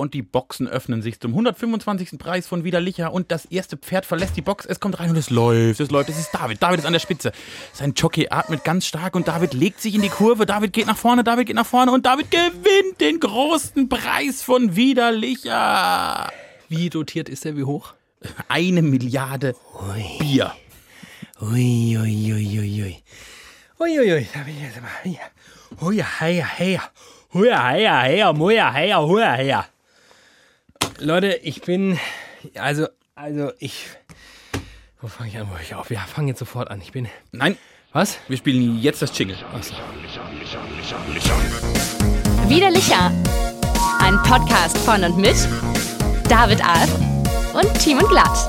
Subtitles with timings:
[0.00, 2.18] und die Boxen öffnen sich zum 125.
[2.18, 4.66] Preis von Widerlicher und das erste Pferd verlässt die Box.
[4.66, 6.08] Es kommt rein und es läuft, es läuft.
[6.08, 6.60] Es ist David.
[6.60, 7.32] David ist an der Spitze.
[7.72, 10.46] Sein Jockey atmet ganz stark und David legt sich in die Kurve.
[10.46, 14.74] David geht nach vorne, David geht nach vorne und David gewinnt den großen Preis von
[14.74, 16.32] Widerlicher.
[16.68, 17.56] Wie dotiert ist er?
[17.56, 17.94] Wie hoch?
[18.48, 19.54] Eine Milliarde
[20.18, 20.52] Bier.
[21.40, 23.02] Ui, ui, ui, ui, ui.
[23.80, 24.28] Ui, ui, ui.
[24.34, 24.90] Da bin ich jetzt mal.
[25.02, 25.20] Hier.
[25.80, 26.82] Huja, heia, heia.
[27.32, 29.66] Huja, heia, heia,
[30.98, 31.98] Leute, ich bin.
[32.54, 33.86] Also, also, ich.
[35.00, 35.48] Wo fange ich an?
[35.50, 35.90] Wo ich auf?
[35.90, 36.80] Wir fangen jetzt sofort an.
[36.80, 37.08] Ich bin.
[37.32, 37.56] Nein,
[37.92, 38.18] Was?
[38.28, 39.36] wir spielen jetzt das Jingle.
[39.54, 39.74] Achso.
[42.48, 43.10] Widerlicher.
[44.00, 45.36] Ein Podcast von und mit
[46.28, 46.90] David Alf
[47.54, 48.48] und Team und Glatt.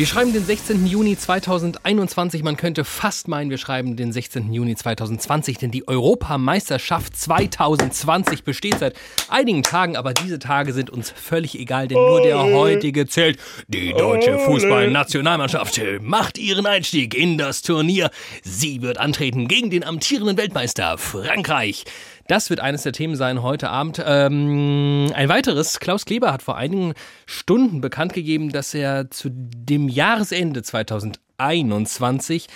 [0.00, 0.86] Wir schreiben den 16.
[0.86, 2.42] Juni 2021.
[2.42, 4.50] Man könnte fast meinen, wir schreiben den 16.
[4.50, 8.94] Juni 2020, denn die Europameisterschaft 2020 besteht seit
[9.28, 13.38] einigen Tagen, aber diese Tage sind uns völlig egal, denn nur der heutige zählt.
[13.68, 18.08] Die deutsche Fußballnationalmannschaft macht ihren Einstieg in das Turnier.
[18.42, 21.84] Sie wird antreten gegen den amtierenden Weltmeister Frankreich.
[22.30, 24.00] Das wird eines der Themen sein heute Abend.
[24.06, 26.94] Ähm, ein weiteres, Klaus Kleber hat vor einigen
[27.26, 32.46] Stunden bekannt gegeben, dass er zu dem Jahresende 2021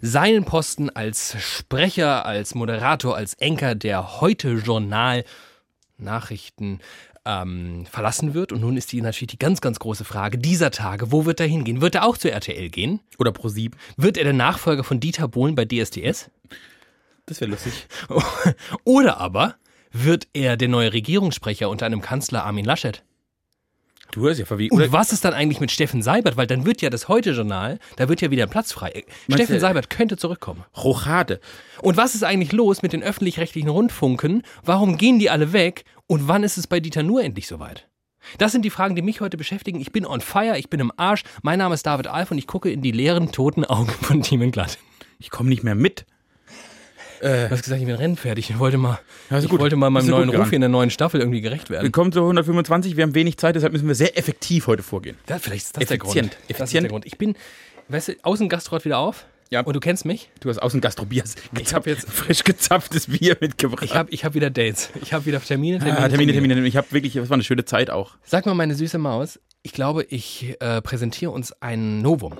[0.00, 5.22] seinen Posten als Sprecher, als Moderator, als Enker der Heute-Journal
[5.98, 6.80] Nachrichten
[7.24, 8.50] ähm, verlassen wird.
[8.50, 11.46] Und nun ist die natürlich die ganz, ganz große Frage dieser Tage, wo wird er
[11.46, 11.80] hingehen?
[11.80, 12.98] Wird er auch zu RTL gehen?
[13.20, 13.78] Oder pro sieben.
[13.96, 16.28] Wird er der Nachfolger von Dieter Bohlen bei DSDS?
[17.26, 17.86] Das wäre lustig.
[18.84, 19.56] Oder aber
[19.92, 23.02] wird er der neue Regierungssprecher unter einem Kanzler Armin Laschet?
[24.10, 24.76] Du hörst ja verwiegen.
[24.76, 26.36] Und was ist dann eigentlich mit Steffen Seibert?
[26.36, 29.04] Weil dann wird ja das Heute-Journal, da wird ja wieder ein Platz frei.
[29.30, 30.64] Steffen du- Seibert könnte zurückkommen.
[30.76, 31.40] Rochade.
[31.80, 34.42] Und was ist eigentlich los mit den öffentlich-rechtlichen Rundfunken?
[34.64, 35.84] Warum gehen die alle weg?
[36.08, 37.88] Und wann ist es bei Dieter Nuhr endlich soweit?
[38.38, 39.80] Das sind die Fragen, die mich heute beschäftigen.
[39.80, 41.22] Ich bin on fire, ich bin im Arsch.
[41.42, 44.50] Mein Name ist David Alf und ich gucke in die leeren, toten Augen von Team
[44.50, 44.78] Glatt.
[45.18, 46.04] Ich komme nicht mehr mit.
[47.22, 48.50] Du hast gesagt, ich bin rennfertig.
[48.50, 48.98] Ich wollte mal,
[49.30, 49.60] ist ich gut.
[49.60, 51.84] wollte mal meinem neuen Ruf hier in der neuen Staffel irgendwie gerecht werden.
[51.84, 55.16] Wir kommen zu 125, wir haben wenig Zeit, deshalb müssen wir sehr effektiv heute vorgehen.
[55.28, 56.30] Ja, vielleicht ist das der Effizient.
[56.32, 56.32] Grund.
[56.32, 56.82] Das ist Effizient.
[56.84, 57.06] der Grund.
[57.06, 57.36] Ich bin,
[57.88, 59.24] weißt du, Außengastro hat wieder auf.
[59.50, 59.60] Ja.
[59.60, 60.30] Und du kennst mich.
[60.40, 61.24] Du hast außen Gastrobier.
[61.60, 63.84] Ich hab jetzt- frisch gezapftes Bier mitgebracht.
[63.84, 64.88] Ich habe ich hab wieder Dates.
[65.02, 66.66] Ich habe wieder Termine, Termine, ah, Termine, Termine, Termine.
[66.68, 68.12] Ich habe wirklich, das war eine schöne Zeit auch.
[68.24, 72.32] Sag mal, meine süße Maus, ich glaube, ich äh, präsentiere uns ein Novum.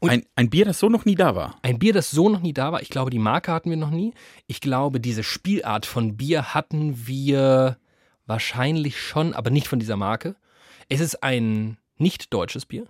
[0.00, 1.58] Und- Ein, ein Bier, das so noch nie da war.
[1.62, 2.80] Ein Bier, das so noch nie da war.
[2.82, 4.14] Ich glaube, die Marke hatten wir noch nie.
[4.46, 7.76] Ich glaube, diese Spielart von Bier hatten wir
[8.26, 10.36] wahrscheinlich schon, aber nicht von dieser Marke.
[10.88, 12.86] Es ist ein nicht deutsches Bier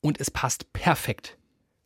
[0.00, 1.36] und es passt perfekt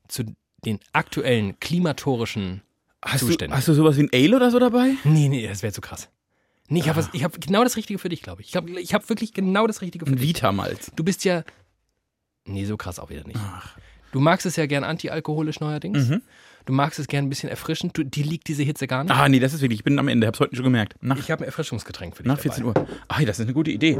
[0.08, 0.24] zu
[0.64, 2.62] den aktuellen klimatorischen
[3.02, 3.56] Hast du, Zustände.
[3.56, 4.94] hast du sowas wie ein Ale oder so dabei?
[5.04, 6.10] Nee, nee, das wäre zu krass.
[6.68, 8.48] Nee, ich habe hab genau das Richtige für dich, glaube ich.
[8.50, 10.28] Ich habe ich hab wirklich genau das Richtige für Ein dich.
[10.28, 10.92] Vitamalz.
[10.94, 11.42] Du bist ja.
[12.44, 13.38] Nee, so krass auch wieder nicht.
[13.40, 13.76] Ach.
[14.12, 16.08] Du magst es ja gern antialkoholisch neuerdings.
[16.08, 16.22] Mhm.
[16.66, 17.96] Du magst es gern ein bisschen erfrischend.
[17.96, 19.12] Du, die liegt diese Hitze gar nicht.
[19.12, 20.94] Ah, nee, das ist wirklich, ich bin am Ende, hab's heute schon gemerkt.
[21.00, 22.30] Nach, Ich habe ein Erfrischungsgetränk für dich.
[22.30, 22.74] nach 14 Uhr.
[23.08, 23.98] Ei, das ist eine gute Idee.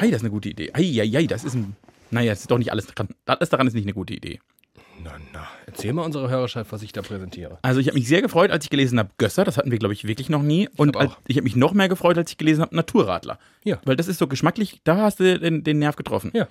[0.00, 0.70] Ei, das ist eine gute Idee.
[0.74, 1.76] Ei, ei, ei, das ist ein.
[2.10, 3.08] Naja, es ist doch nicht alles dran.
[3.26, 4.40] Alles daran ist nicht eine gute Idee.
[5.02, 5.46] Na, na.
[5.66, 7.58] Erzähl mal unsere Hörerschaft, was ich da präsentiere.
[7.62, 9.94] Also ich habe mich sehr gefreut, als ich gelesen habe Gösser, das hatten wir, glaube
[9.94, 10.68] ich, wirklich noch nie.
[10.76, 13.38] Und hab ich habe mich noch mehr gefreut, als ich gelesen habe Naturradler.
[13.64, 13.78] Ja.
[13.84, 16.32] Weil das ist so geschmacklich, da hast du den, den Nerv getroffen.
[16.34, 16.48] Ja.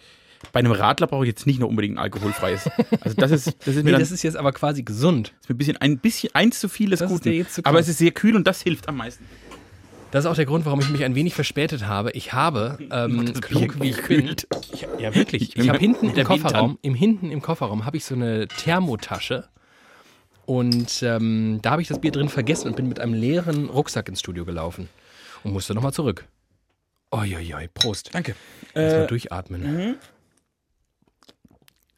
[0.53, 2.69] Bei einem Radler brauche ich jetzt nicht noch unbedingt ein alkoholfreies.
[3.01, 5.33] Also das ist, das ist mir Nee, dann das ist jetzt aber quasi gesund.
[5.41, 8.11] ist mir ein bisschen ein bisschen eins zu viel ist zu Aber es ist sehr
[8.11, 9.25] kühl und das hilft am meisten.
[10.11, 12.09] Das ist auch der Grund, warum ich mich ein wenig verspätet habe.
[12.13, 14.35] Ich habe, ähm, Das klug wie ich bin,
[14.73, 17.97] ich, ja wirklich, ich Im- habe hinten in im Kofferraum, im hinten im Kofferraum habe
[17.97, 19.49] ich so eine Thermotasche
[20.47, 24.09] und ähm, da habe ich das Bier drin vergessen und bin mit einem leeren Rucksack
[24.09, 24.89] ins Studio gelaufen
[25.43, 26.25] und musste nochmal zurück.
[27.13, 28.09] Uiuiui, Prost.
[28.13, 28.35] Danke.
[28.73, 29.95] Erstmal Äh, durchatmen.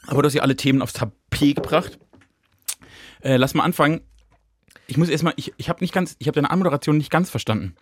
[0.08, 2.00] Aber du hast ja alle Themen aufs Tapet gebracht.
[3.22, 4.02] Äh, lass mal anfangen.
[4.88, 7.76] Ich muss erstmal, ich, ich habe nicht ganz, ich habe deine Anmoderation nicht ganz verstanden.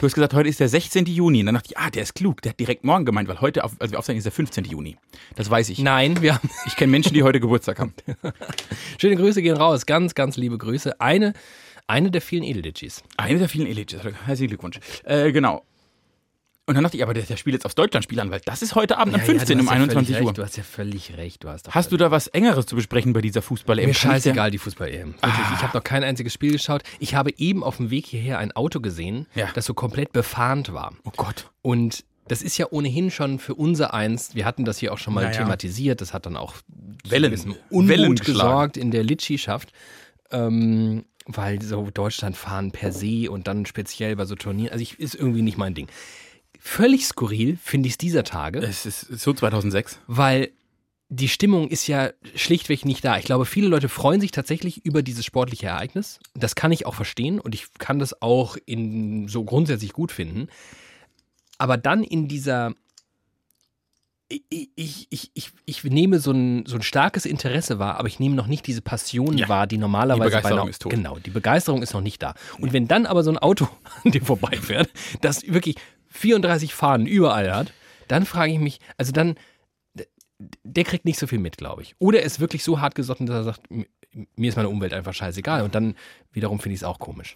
[0.00, 1.06] Du hast gesagt, heute ist der 16.
[1.06, 1.40] Juni.
[1.40, 3.62] Und dann dachte ich, ah, der ist klug, der hat direkt morgen gemeint, weil heute,
[3.62, 4.64] auf, also wir aufzeichnen, ist der 15.
[4.64, 4.96] Juni.
[5.36, 5.78] Das weiß ich.
[5.78, 7.94] Nein, wir haben Ich kenne Menschen, die heute Geburtstag haben.
[9.00, 11.00] schöne Grüße gehen raus, ganz, ganz liebe Grüße.
[11.00, 11.34] Eine,
[11.86, 13.04] eine der vielen Edelditchis.
[13.16, 14.02] Eine der vielen Elites.
[14.02, 14.80] Herzlichen Glückwunsch.
[15.04, 15.64] Äh, genau.
[16.68, 18.98] Und dann dachte ich, aber der, spielt jetzt aufs Deutschlandspiel an, weil das ist heute
[18.98, 20.32] Abend um 15 um 21 Uhr.
[20.32, 23.20] Du hast ja völlig recht, du hast Hast du da was Engeres zu besprechen bei
[23.20, 25.14] dieser fußball Mir scheißegal, die Fußball-EM.
[25.14, 26.82] Wirklich, ich habe noch kein einziges Spiel geschaut.
[26.98, 29.48] Ich habe eben auf dem Weg hierher ein Auto gesehen, Ja.
[29.54, 30.92] das so komplett befahnt war.
[31.04, 31.50] Oh Gott.
[31.62, 35.14] Und das ist ja ohnehin schon für unser Eins, wir hatten das hier auch schon
[35.14, 35.36] mal Ja, ja.
[35.38, 36.54] thematisiert, das hat dann auch
[37.08, 39.72] Wellen- gewissem Unmut Wellen gesorgt in der Litschi-Schaft.
[40.32, 44.98] Ähm, weil so Deutschland fahren per se und dann speziell bei so Turnieren, also ich,
[45.00, 45.88] ist irgendwie nicht mein Ding.
[46.66, 50.00] Völlig skurril finde ich es dieser Tage, Es ist so 2006.
[50.08, 50.50] weil
[51.08, 53.16] die Stimmung ist ja schlichtweg nicht da.
[53.18, 56.18] Ich glaube, viele Leute freuen sich tatsächlich über dieses sportliche Ereignis.
[56.34, 60.48] Das kann ich auch verstehen und ich kann das auch in so grundsätzlich gut finden.
[61.58, 62.74] Aber dann in dieser
[64.28, 68.18] ich, ich, ich, ich, ich nehme so ein, so ein starkes Interesse wahr, aber ich
[68.18, 69.48] nehme noch nicht diese Passion Ja.
[69.48, 70.90] wahr, die normalerweise Die Begeisterung bei einer, ist tot.
[70.92, 72.34] Genau, die Begeisterung ist noch nicht da.
[72.58, 73.68] Und wenn dann aber so ein Auto
[74.04, 74.90] an dir vorbeifährt,
[75.20, 75.76] das wirklich
[76.16, 77.72] 34 Fahnen überall hat,
[78.08, 79.36] dann frage ich mich, also dann,
[80.38, 81.94] der kriegt nicht so viel mit, glaube ich.
[81.98, 85.14] Oder er ist wirklich so hart gesotten, dass er sagt, mir ist meine Umwelt einfach
[85.14, 85.62] scheißegal.
[85.62, 85.94] Und dann
[86.32, 87.34] wiederum finde ich es auch komisch.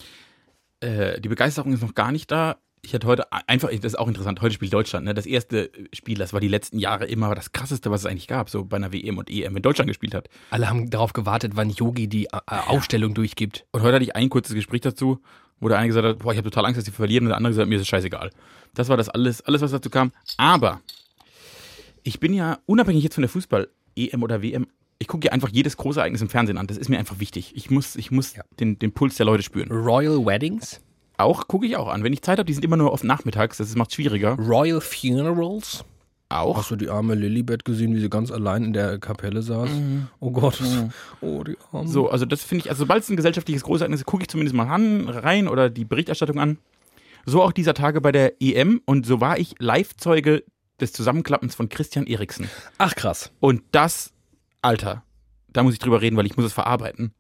[0.81, 2.57] Äh, die Begeisterung ist noch gar nicht da.
[2.83, 5.05] Ich hatte heute einfach, das ist auch interessant, heute spielt Deutschland.
[5.05, 5.13] Ne?
[5.13, 8.49] Das erste Spiel, das war die letzten Jahre immer das krasseste, was es eigentlich gab,
[8.49, 10.31] so bei einer WM und EM, wenn Deutschland gespielt hat.
[10.49, 13.67] Alle haben darauf gewartet, wann Yogi die äh, Aufstellung durchgibt.
[13.73, 15.21] Und heute hatte ich ein kurzes Gespräch dazu,
[15.61, 17.37] wo der eine gesagt hat, boah, ich habe total Angst, dass sie verlieren, und der
[17.37, 18.31] andere gesagt hat, mir ist es scheißegal.
[18.75, 20.13] Das war das alles, alles, was dazu kam.
[20.37, 20.81] Aber
[22.03, 24.67] ich bin ja unabhängig jetzt von der Fußball-EM oder WM,
[24.99, 26.67] ich gucke ja einfach jedes große Ereignis im Fernsehen an.
[26.67, 27.53] Das ist mir einfach wichtig.
[27.57, 28.43] Ich muss, ich muss Ja.
[28.59, 29.71] den, den Puls der Leute spüren.
[29.71, 30.81] Royal Weddings,
[31.17, 32.03] Auch gucke ich auch an.
[32.05, 34.33] Wenn ich Zeit habe, die sind immer nur oft nachmittags, das macht es schwieriger.
[34.39, 35.85] Royal Funerals.
[36.31, 36.57] Auch.
[36.57, 39.69] Hast du die arme Lilibet gesehen, wie sie ganz allein in der Kapelle saß?
[40.21, 40.63] Oh Gott.
[41.21, 41.89] Oh, die arme.
[41.89, 44.55] So, also das finde ich, also sobald es ein gesellschaftliches Großereignis ist, gucke ich zumindest
[44.55, 46.59] mal an, rein oder die Berichterstattung an.
[47.27, 50.45] So auch dieser Tage bei der EM und so war ich Live-Zeuge
[50.81, 52.49] des Zusammenklappens von Christian Eriksen.
[52.79, 53.33] Ach krass.
[53.41, 54.13] Und das,
[54.63, 55.03] Alter,
[55.49, 57.13] da muss ich drüber reden, weil ich muss es verarbeiten.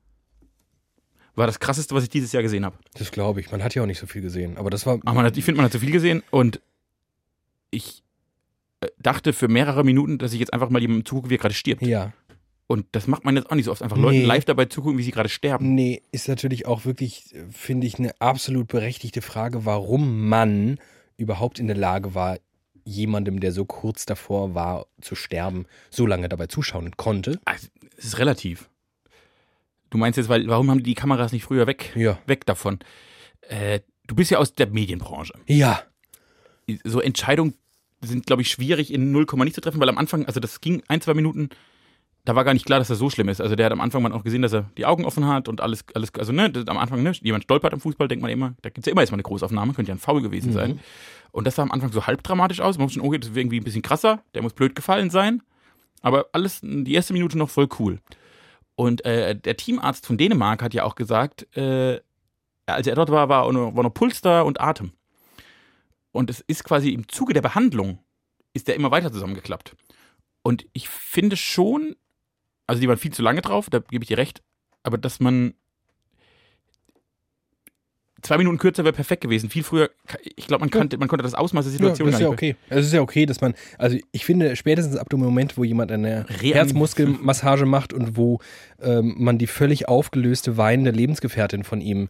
[1.35, 2.77] War das krasseste, was ich dieses Jahr gesehen habe.
[2.95, 3.51] Das glaube ich.
[3.51, 4.57] Man hat ja auch nicht so viel gesehen.
[4.57, 4.95] Aber das war.
[4.95, 6.61] Aber man hat, ich finde, man hat zu viel gesehen und
[7.71, 8.03] ich
[8.99, 11.83] dachte für mehrere Minuten, dass ich jetzt einfach mal jemandem zugucke, wie er gerade stirbt.
[11.83, 12.13] Ja.
[12.67, 13.83] Und das macht man jetzt auch nicht so oft.
[13.83, 14.03] Einfach Nee.
[14.03, 15.75] Leuten live dabei zugucken, wie sie gerade sterben.
[15.75, 20.79] Nee, ist natürlich auch wirklich, finde ich, eine absolut berechtigte Frage, warum man
[21.17, 22.39] überhaupt in der Lage war,
[22.85, 27.41] jemandem, der so kurz davor war zu sterben, so lange dabei zuschauen konnte.
[27.45, 27.67] Also,
[27.99, 28.71] es ist relativ.
[29.91, 32.19] Du meinst jetzt, weil, warum haben die die Kameras nicht früher weg, Ja.
[32.27, 32.79] weg davon?
[33.43, 35.35] Äh, du bist ja aus der Medienbranche.
[35.47, 35.83] Ja.
[36.85, 37.55] So Entscheidungen
[38.01, 40.83] sind, glaube ich, schwierig in 0, nicht zu treffen, weil am Anfang, also das ging
[40.89, 41.51] ein, zwei Minuten,
[42.25, 43.41] da war gar nicht klar, dass das so schlimm ist.
[43.41, 45.61] Also der hat am Anfang man auch gesehen, dass er die Augen offen hat und
[45.61, 48.55] alles, alles also ne, das, am Anfang, ne, jemand stolpert im Fußball, denkt man immer,
[48.63, 50.81] da gibt es ja immer erstmal eine Großaufnahme, könnte ja ein Foul gewesen sein.
[51.33, 52.77] Und das sah am Anfang so halb dramatisch aus.
[52.77, 55.43] Man muss schon, okay, das ist irgendwie ein bisschen krasser, der muss blöd gefallen sein.
[56.03, 58.01] Aber alles, die erste Minute noch voll cool.
[58.75, 62.01] Und äh, der Teamarzt von Dänemark hat ja auch gesagt, äh,
[62.67, 64.93] als er dort war, war noch, war noch Puls da und Atem.
[66.13, 67.99] Und es ist quasi im Zuge der Behandlung,
[68.53, 69.77] ist der immer weiter zusammengeklappt.
[70.43, 71.97] Und ich finde schon,
[72.67, 74.43] also die waren viel zu lange drauf, da gebe ich dir recht,
[74.83, 75.55] aber dass man
[78.23, 79.51] zwei Minuten kürzer wäre perfekt gewesen.
[79.51, 79.91] Viel früher,
[80.37, 82.57] ich glaube, man, kannte, man konnte das Ausmaß der Ja, Situation das ist ja okay.
[82.69, 85.93] Es ist ja okay, dass man, also ich finde, spätestens ab dem Moment, wo jemand
[85.93, 88.41] eine Herzmuskelmassage macht und wo
[88.81, 92.09] ähm, man die völlig aufgelöste, weinende Lebensgefährtin von ihm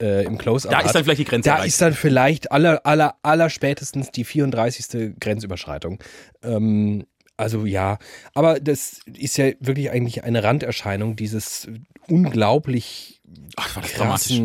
[0.00, 1.68] äh, im Close-Up Da hat, ist dann vielleicht die Grenze da erreicht.
[1.68, 5.14] ist dann vielleicht aller, aller, aller spätestens die 34.
[5.18, 5.98] Grenzüberschreitung.
[6.42, 7.04] Ähm,
[7.36, 7.98] also ja,
[8.34, 11.68] aber das ist ja wirklich eigentlich eine Randerscheinung dieses
[12.08, 13.21] unglaublich
[13.56, 14.38] Ach, war das dramatisch.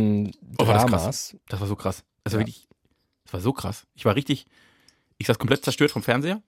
[0.57, 1.38] Oh, war das krass.
[1.48, 2.04] Das war so krass.
[2.24, 2.42] Also Ja.
[2.42, 2.68] wirklich,
[3.25, 3.86] das war so krass.
[3.95, 4.45] Ich war richtig,
[5.18, 6.42] ich saß komplett zerstört vom Fernseher.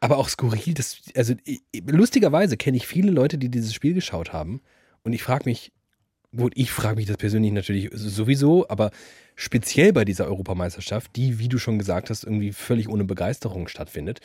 [0.00, 1.34] Aber auch skurril, das, also
[1.86, 4.62] lustigerweise kenne ich viele Leute, die dieses Spiel geschaut haben.
[5.02, 5.72] Und ich frage mich,
[6.34, 8.92] gut, ich frage mich das persönlich natürlich sowieso, aber
[9.36, 14.20] speziell bei dieser Europameisterschaft, die, wie du schon gesagt hast, irgendwie völlig ohne Begeisterung stattfindet,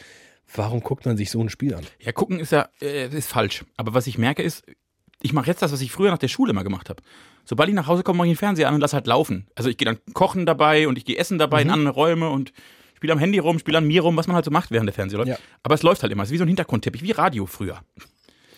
[0.53, 1.85] warum guckt man sich so ein Spiel an?
[1.99, 3.65] Ja, gucken ist ja, äh, ist falsch.
[3.75, 4.63] Aber was ich merke ist,
[5.21, 7.01] ich mache jetzt das, was ich früher nach der Schule immer gemacht habe.
[7.45, 9.47] Sobald ich nach Hause komme, mache ich den Fernseher an und lasse halt laufen.
[9.55, 12.51] Also ich gehe dann kochen dabei und ich gehe essen dabei in andere Räume und
[12.95, 14.93] spiele am Handy rum, spiele an mir rum, was man halt so macht, während der
[14.93, 15.29] Fernseher läuft.
[15.29, 15.37] Ja.
[15.63, 16.23] Aber es läuft halt immer.
[16.23, 17.81] Es ist wie so ein Hintergrundteppich, wie Radio früher.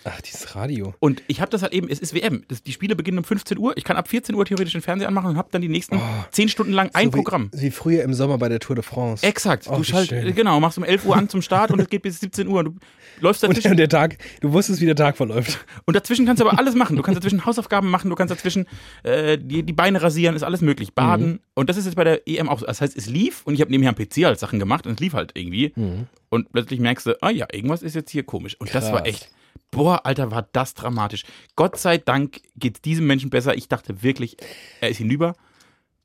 [0.09, 0.93] Ach, dieses Radio.
[0.99, 2.43] Und ich habe das halt eben, es ist WM.
[2.47, 3.75] Das, die Spiele beginnen um 15 Uhr.
[3.77, 5.99] Ich kann ab 14 Uhr theoretisch den Fernseher anmachen und habe dann die nächsten
[6.31, 7.11] 10 Stunden lang ein Oh.
[7.11, 7.49] so Programm.
[7.53, 9.25] Wie, wie früher im Sommer bei der Tour de France.
[9.25, 9.67] Exakt.
[9.69, 10.33] Oh, du schalt, schön.
[10.35, 12.59] genau, machst um 11 Uhr an zum Start und es geht bis 17 Uhr.
[12.59, 12.73] Und du
[13.19, 13.71] läufst dazwischen.
[13.71, 15.65] und der Tag, du wusstest, wie der Tag verläuft.
[15.85, 16.95] Und dazwischen kannst du aber alles machen.
[16.95, 18.65] Du kannst dazwischen Hausaufgaben machen, du kannst dazwischen
[19.03, 20.93] äh, die, die Beine rasieren, ist alles möglich.
[20.93, 21.39] Baden.
[21.53, 22.65] Und das ist jetzt bei der EM auch so.
[22.65, 24.99] Das heißt, es lief und ich habe nebenher am PC halt Sachen gemacht und es
[24.99, 25.73] lief halt irgendwie.
[26.29, 28.55] Und plötzlich merkst du, ah ja, irgendwas ist jetzt hier komisch.
[28.59, 29.07] Und das war Krass.
[29.07, 29.29] echt,
[29.71, 31.23] boah, Alter, war das dramatisch.
[31.55, 33.55] Gott sei Dank geht diesem Menschen besser.
[33.55, 34.37] Ich dachte wirklich,
[34.81, 35.35] er ist hinüber.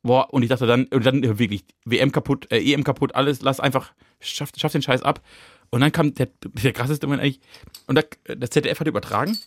[0.03, 3.41] Boah, und ich dachte dann, und dann äh, wirklich, WM kaputt, äh, EM kaputt, alles,
[3.41, 5.21] lass einfach, schaff, schaff den Scheiß ab.
[5.69, 7.39] Und dann kam der, der krasseste Moment eigentlich,
[7.87, 8.03] und da,
[8.35, 9.37] das ZDF hat übertragen.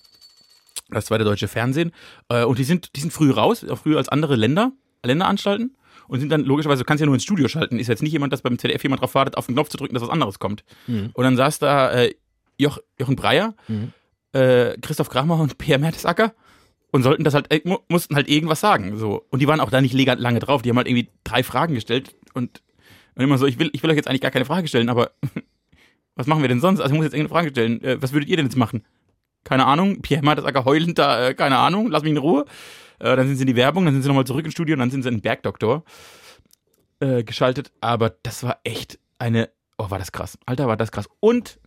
[0.88, 1.92] das zweite deutsche Fernsehen.
[2.28, 4.72] Äh, und die sind, die sind früh raus, äh, früher als andere Länder,
[5.04, 5.76] Länderanstalten.
[6.08, 7.78] Und sind dann logischerweise, du kannst ja nur ins Studio schalten.
[7.80, 9.94] Ist jetzt nicht jemand, dass beim ZDF jemand drauf wartet, auf den Knopf zu drücken,
[9.94, 10.64] dass was anderes kommt.
[10.86, 11.10] Mhm.
[11.12, 12.14] Und dann saß da äh,
[12.58, 13.92] Joch, Jochen Breyer, Mhm.
[14.32, 16.34] äh, Christoph Kramer und Pierre Mertesacker
[16.92, 18.96] und sollten das halt, äh, mu mussten halt irgendwas sagen.
[18.96, 19.24] So.
[19.30, 20.62] Und die waren auch da nicht lange drauf.
[20.62, 22.62] Die haben halt irgendwie drei Fragen gestellt und,
[23.14, 25.10] und immer so, ich will, ich will euch jetzt eigentlich gar keine Frage stellen, aber
[26.14, 26.80] was machen wir denn sonst?
[26.80, 27.82] Also ich muss jetzt irgendeine Frage stellen.
[27.82, 28.84] Äh, was würdet ihr denn jetzt machen?
[29.44, 30.00] Keine Ahnung.
[30.02, 32.46] Pierre Mertesacker heulend da, äh, keine Ahnung, lass mich in Ruhe.
[32.98, 34.78] Äh, dann sind sie in die Werbung, dann sind sie nochmal zurück ins Studio und
[34.80, 35.84] dann sind sie in den Bergdoktor
[37.00, 37.70] äh, geschaltet.
[37.80, 40.38] Aber das war echt eine, oh, war das krass.
[40.46, 41.08] Alter, war das krass.
[41.20, 41.58] Und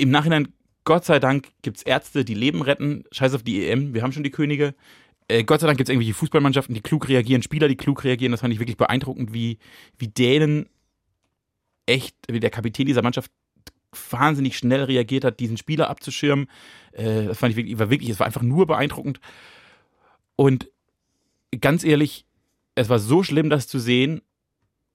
[0.00, 0.48] im Nachhinein,
[0.84, 3.04] Gott sei Dank, gibt's Ärzte, die Leben retten.
[3.12, 4.74] Scheiß auf die EM, wir haben schon die Könige.
[5.28, 8.32] Äh, Gott sei Dank gibt's irgendwelche Fußballmannschaften, die klug reagieren, Spieler, die klug reagieren.
[8.32, 9.58] Das fand ich wirklich beeindruckend, wie,
[9.98, 10.68] wie Dänen
[11.86, 13.30] echt, wie der Kapitän dieser Mannschaft
[14.10, 16.48] wahnsinnig schnell reagiert hat, diesen Spieler abzuschirmen.
[16.92, 19.20] Äh, das fand ich wirklich, war wirklich, es war einfach nur beeindruckend.
[20.36, 20.70] Und
[21.60, 22.24] ganz ehrlich,
[22.74, 24.22] es war so schlimm, das zu sehen.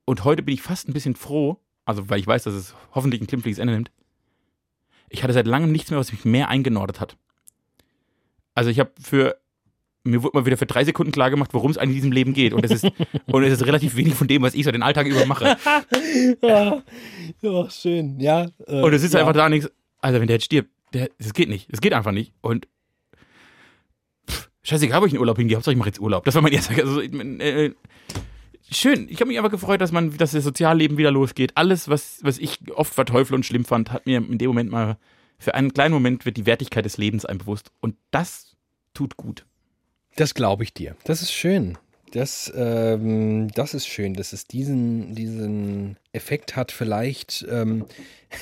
[0.05, 3.21] Und heute bin ich fast ein bisschen froh, also weil ich weiß, dass es hoffentlich
[3.21, 3.91] ein glimpfliches Ende nimmt.
[5.15, 7.15] Ich hatte seit langem nichts mehr, was mich mehr eingenordet hat.
[8.53, 9.38] Also ich habe für
[10.03, 12.34] mir wurde mal wieder für drei Sekunden klar gemacht, worum es eigentlich in diesem Leben
[12.34, 12.53] geht.
[12.53, 12.84] Und es ist,
[13.25, 15.55] und es ist relativ wenig von dem, was ich so den Alltag über mache.
[16.41, 16.84] ja.
[17.41, 18.19] ja, schön.
[18.19, 18.48] Ja.
[18.67, 19.22] Äh, Und es ist ja.
[19.22, 19.72] einfach da nichts.
[20.01, 21.72] Also, wenn der jetzt stirbt, der, das geht nicht.
[21.72, 22.34] Das geht einfach nicht.
[22.41, 22.67] Und
[24.29, 25.55] pff, scheißegal, wo ich in Urlaub hingehe.
[25.55, 26.25] Hauptsache, ich mache jetzt Urlaub.
[26.25, 26.75] Das war mein erster.
[26.75, 27.74] Also, äh,
[28.72, 29.07] schön.
[29.10, 31.51] Ich habe mich einfach gefreut, dass man, dass das Sozialleben wieder losgeht.
[31.55, 34.98] Alles, was, was ich oft verteufle und schlimm fand, hat mir in dem Moment mal,
[35.38, 37.72] für einen kleinen Moment wird die Wertigkeit des Lebens einem bewusst.
[37.81, 38.55] Und das
[38.93, 39.45] tut gut.
[40.15, 40.95] Das glaube ich dir.
[41.03, 41.77] Das ist schön.
[42.12, 46.72] Das, ähm, das ist schön, dass es diesen, diesen Effekt hat.
[46.72, 47.86] Vielleicht, ähm,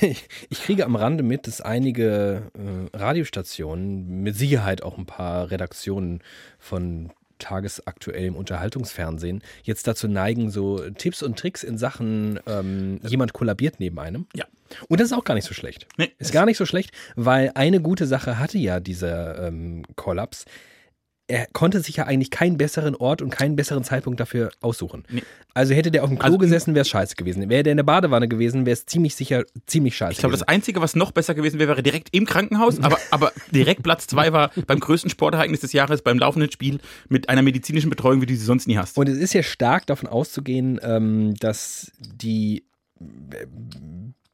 [0.00, 6.22] ich kriege am Rande mit, dass einige äh, Radiostationen, mit Sicherheit auch ein paar Redaktionen
[6.58, 13.76] von tagesaktuellem Unterhaltungsfernsehen, jetzt dazu neigen, so Tipps und Tricks in Sachen, ähm, jemand kollabiert
[13.78, 14.26] neben einem.
[14.34, 14.46] Ja.
[14.88, 15.86] Und das ist auch gar nicht so schlecht.
[15.98, 20.46] Nee, Ist gar nicht so schlecht, weil eine gute Sache hatte ja dieser ähm, Kollaps.
[21.26, 25.04] Er konnte sich ja eigentlich keinen besseren Ort und keinen besseren Zeitpunkt dafür aussuchen.
[25.08, 25.22] Nee.
[25.54, 27.48] Also hätte der auf dem Klo Also- gesessen, wäre es scheiße gewesen.
[27.48, 30.42] Wäre der in der Badewanne gewesen, wäre es ziemlich sicher ziemlich scheiße Ich glaube, das.
[30.42, 32.78] Einzige, was noch besser gewesen wäre, wäre direkt im Krankenhaus.
[32.80, 36.78] Aber, aber direkt Platz zwei war beim größten Sportereignis des Jahres, beim laufenden Spiel,
[37.08, 38.98] mit einer medizinischen Betreuung, wie du sie sonst nie hast.
[38.98, 42.64] Und es ist ja stark davon auszugehen, ähm, dass die
[43.00, 43.46] äh,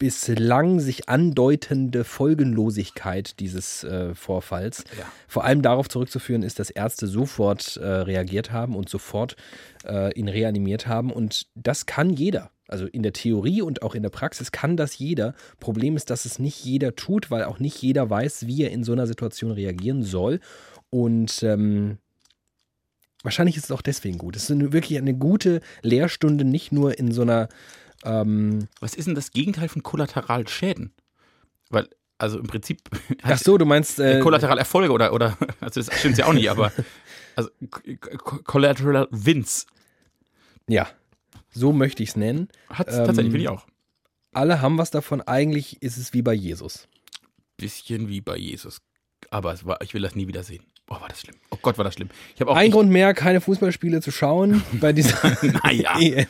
[0.01, 5.05] bislang sich andeutende Folgenlosigkeit dieses äh, Vorfalls Ja.
[5.29, 9.37] vor allem darauf zurückzuführen ist, dass Ärzte sofort äh, reagiert haben und sofort
[9.87, 11.13] äh, ihn reanimiert haben.
[11.13, 12.51] Und das kann jeder.
[12.67, 15.35] Also in der Theorie und auch in der Praxis kann das jeder.
[15.59, 18.85] Problem ist, dass es nicht jeder tut, weil auch nicht jeder weiß, wie er in
[18.85, 20.41] so einer Situation reagieren soll.
[20.89, 21.99] Und ähm,
[23.23, 24.35] wahrscheinlich ist es auch deswegen gut.
[24.37, 27.49] Es ist eine, wirklich eine gute Lehrstunde, nicht nur in so einer
[28.05, 30.93] ähm, Was ist denn das Gegenteil von Kollateralschäden?
[31.71, 31.89] Weil,
[32.19, 32.83] also im Prinzip.
[33.23, 36.73] Ach so, du meinst äh, Kollateralerfolge oder, oder, also das stimmt ja auch nicht, aber.
[37.37, 37.49] Also,
[38.45, 39.67] Collateral Wins.
[40.67, 40.89] ja,
[41.49, 42.49] so möchte ich es nennen.
[42.69, 43.67] Hat Ähm, tatsächlich, finde ich auch.
[44.33, 45.23] Alle haben was davon.
[45.23, 46.89] Eigentlich ist es wie bei Jesus.
[47.57, 48.83] Bisschen wie bei Jesus.
[49.31, 50.65] Aber war, ich will das nie wieder sehen.
[50.89, 51.37] Oh, war das schlimm.
[51.51, 52.11] Oh Gott, war das schlimm.
[52.35, 52.57] Ich auch.
[52.57, 55.17] Ein Grund mehr, keine Fußballspiele zu schauen bei dieser
[55.65, 55.99] naja.
[56.01, 56.27] EM.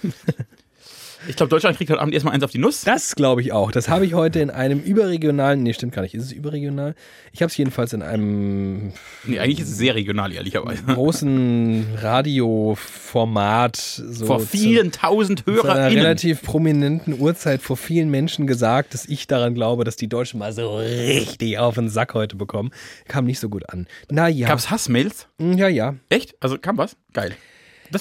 [1.29, 2.83] Ich glaube, Deutschland kriegt heute Abend erstmal eins auf die Nuss.
[2.83, 3.71] Das glaube ich auch.
[3.73, 6.15] Das habe ich heute in einem überregionalen, nee, stimmt gar nicht.
[6.15, 6.95] Ist es überregional?
[7.33, 8.93] Ich habe es jedenfalls in einem
[9.25, 10.83] Nee, eigentlich ist es sehr regional, ehrlicherweise.
[10.85, 18.47] großen Radioformat so Vor zu- vielen tausend zu einer relativ prominenten Uhrzeit vor vielen Menschen
[18.47, 22.37] gesagt, dass ich daran glaube, dass die Deutschen mal so richtig auf den Sack heute
[22.37, 22.71] bekommen.
[23.09, 23.87] Kam nicht so gut an.
[24.11, 24.49] Naja.
[24.49, 25.27] Gab's Hassmails?
[25.39, 25.95] Ja, ja.
[26.09, 26.35] Echt?
[26.41, 26.97] Also kam was?
[27.13, 27.35] Geil.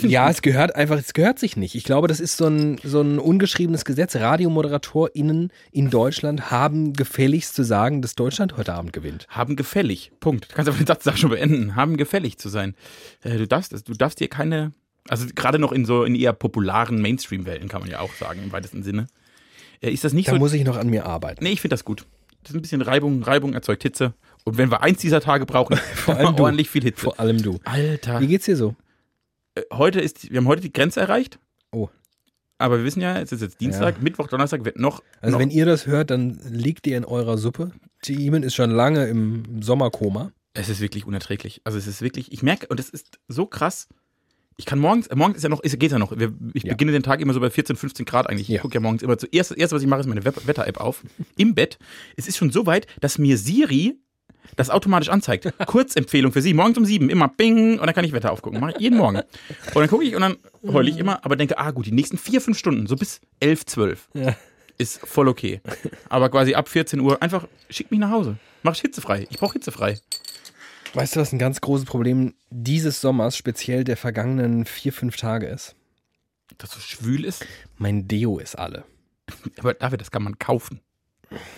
[0.03, 0.36] Ja, gut.
[0.36, 1.75] es gehört einfach, es gehört sich nicht.
[1.75, 4.15] Ich glaube, das ist so ein, so ein ungeschriebenes Gesetz.
[4.15, 9.25] RadiomoderatorInnen in Deutschland haben gefälligst zu sagen, dass Deutschland heute Abend gewinnt.
[9.29, 10.12] haben gefällig.
[10.19, 10.51] Punkt.
[10.51, 11.75] Du kannst einfach den Satz da schon beenden.
[11.75, 12.75] Haben gefällig zu sein.
[13.24, 14.74] Äh, Du darfst, du darfst dir keine,
[15.08, 18.51] also gerade noch in so in eher popularen Mainstream-Welten kann man ja auch sagen im
[18.51, 19.08] weitesten Sinne.
[19.81, 20.38] Äh, Ist das nicht Da so?
[20.39, 21.43] muss ich noch an mir arbeiten.
[21.43, 22.05] Nee, ich finde das gut.
[22.43, 24.13] Das ist ein bisschen Reibung, Reibung erzeugt Hitze.
[24.46, 26.43] Und wenn wir eins dieser Tage brauchen, vor allem du.
[26.43, 27.01] ordentlich viel Hitze.
[27.01, 27.60] Vor allem du.
[27.65, 28.22] Alter.
[28.22, 28.75] Wie geht's dir so?
[29.60, 31.39] Äh, Heute ist, wir haben heute die Grenze erreicht.
[31.72, 31.89] Oh.
[32.58, 35.01] Aber wir wissen ja, es ist jetzt Dienstag, Mittwoch, Donnerstag wird noch.
[35.22, 37.72] Also noch wenn ihr das hört, dann liegt ihr in eurer Suppe.
[38.01, 40.32] Thiemen ist schon lange im Sommerkoma.
[40.54, 41.62] Es ist wirklich unerträglich.
[41.63, 43.88] Also es ist wirklich, ich merke, und es ist so krass.
[44.58, 46.18] Ich kann morgens, äh, morgens ist ja noch, ist, geht ja noch.
[46.20, 46.74] Wir, ich Ja.
[46.74, 48.50] beginne den Tag immer so bei 14, 15 Grad eigentlich.
[48.50, 48.62] Ich Ja.
[48.62, 51.04] gucke ja morgens immer zuerst, das erste, was ich mache, ist meine Wetter-App auf.
[51.38, 51.78] Im Bett.
[52.18, 53.96] Es ist schon so weit, dass mir Siri
[54.56, 55.51] das automatisch anzeigt.
[55.65, 58.60] Kurzempfehlung für Sie, morgens um sieben, immer bing, und dann kann ich Wetter aufgucken.
[58.60, 59.18] Mach ich jeden Morgen.
[59.18, 60.38] Und dann gucke ich und dann
[60.68, 63.65] heule ich immer, aber denke, ah gut, die nächsten vier, fünf Stunden, so bis elf,
[63.65, 64.36] zwölf, Ja.
[64.77, 65.62] ist voll okay.
[66.10, 68.38] Aber quasi ab 14 Uhr einfach, schick mich nach Hause.
[68.63, 69.27] Mach ich hitzefrei.
[69.29, 70.00] Ich brauche hitzefrei.
[70.94, 75.46] Weißt du, was ein ganz großes Problem dieses Sommers, speziell der vergangenen vier, fünf Tage
[75.46, 75.75] ist?
[76.58, 77.46] Dass so schwül ist.
[77.77, 78.84] Mein Deo ist alle.
[79.60, 80.82] Aber David, das kann man kaufen.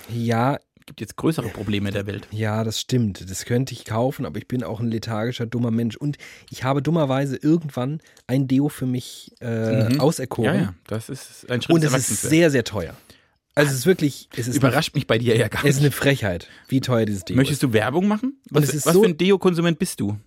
[0.10, 0.60] Ja,
[0.92, 2.28] Gibt jetzt größere Probleme der Welt.
[2.32, 3.30] ja, das stimmt.
[3.32, 5.96] Das könnte ich kaufen, aber ich bin auch ein lethargischer, dummer Mensch.
[5.96, 6.18] Und
[6.50, 10.02] ich habe dummerweise irgendwann ein Deo für mich äh, Mhm.
[10.02, 10.54] auserkoren.
[10.54, 12.94] Ja, ja, das ist ein Schritt Und es ist sehr, sehr teuer.
[13.56, 15.82] Also es ist wirklich, es ist, Überrascht mich bei dir ja gar eine, es ist
[15.82, 15.94] nicht.
[15.94, 18.42] eine Frechheit, wie teuer dieses Deo Möchtest du Werbung machen?
[18.50, 20.18] Was, ist was so- für ein Deo-Konsument bist du?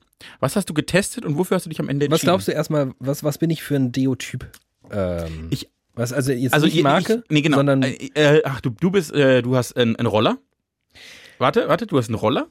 [0.41, 2.11] Was hast du getestet und wofür hast du dich am Ende ist.
[2.11, 2.29] Was entschieden?
[2.31, 4.47] glaubst du erstmal, was, was bin ich für ein Deo-Typ?
[4.91, 7.59] Ähm, Ich- was, also jetzt Also nicht Marke, ich, nee, genau.
[7.59, 10.39] sondern äh, äh, ach, du, du bist, äh, du hast einen, einen Roller.
[11.39, 12.49] Warte, warte, du hast einen Roller.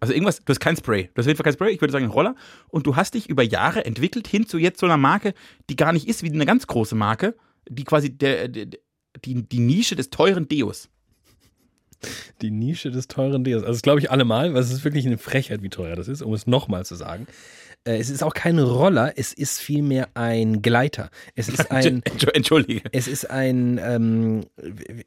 [0.00, 1.04] Also irgendwas, du hast kein Spray.
[1.04, 2.34] Du hast auf jeden Fall kein Spray, ich würde sagen einen Roller.
[2.68, 5.34] Und du hast dich über Jahre entwickelt hin zu jetzt so einer Marke,
[5.70, 7.34] die gar nicht ist wie eine ganz große Marke,
[7.68, 8.66] die quasi der, der,
[9.24, 10.88] die, die Nische des teuren Deos.
[12.42, 13.62] die Nische des teuren Deos.
[13.62, 16.22] Also das glaube ich allemal, weil es ist wirklich eine Frechheit, wie teuer das ist,
[16.22, 17.26] um es nochmal zu sagen.
[17.86, 21.10] Äh, es ist auch kein Roller, es ist vielmehr ein Gleiter.
[21.34, 22.82] Es ist ein, Entschu- Entschuldige.
[22.92, 24.46] es ist ein, ähm,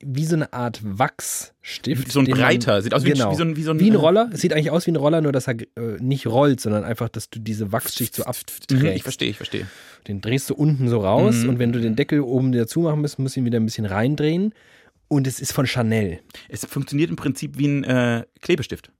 [0.03, 2.12] wie so eine Art Wachsstift.
[2.12, 3.31] So ein den man- breiter, sieht aus wie genau.
[3.31, 4.29] wie so ein- wie so ein, Wie ein Roller.
[4.31, 5.65] Es sieht eigentlich aus wie ein Roller, nur dass er äh,
[6.00, 8.96] nicht rollt, sondern einfach, dass du diese Wachsschicht so Mhm, abträgst.
[8.96, 9.67] Ich verstehe, ich verstehe.
[10.07, 11.50] Den drehst du unten so raus Mhm.
[11.50, 13.86] und wenn du den Deckel oben wieder zumachen musst, musst du ihn wieder ein bisschen
[13.86, 14.53] reindrehen.
[15.10, 16.19] Und es ist von Chanel.
[16.50, 18.91] Es funktioniert im Prinzip wie ein äh, Klebestift.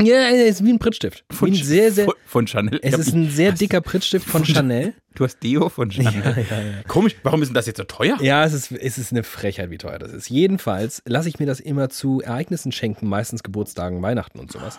[0.00, 1.24] Ja, es ist wie ein Prittstift.
[1.28, 2.80] Wie ein sehr, sehr, von, von Chanel.
[2.82, 4.94] Es ist ein sehr dicker Prittstift von Chanel.
[5.14, 6.46] Du hast Deo von Chanel.
[6.88, 8.16] Komisch, warum ist denn das jetzt so teuer?
[8.22, 10.30] Ja, es ist, es ist eine Frechheit, wie teuer das ist.
[10.30, 14.78] Jedenfalls lasse ich mir das immer zu Ereignissen schenken, meistens Geburtstagen, Weihnachten und sowas.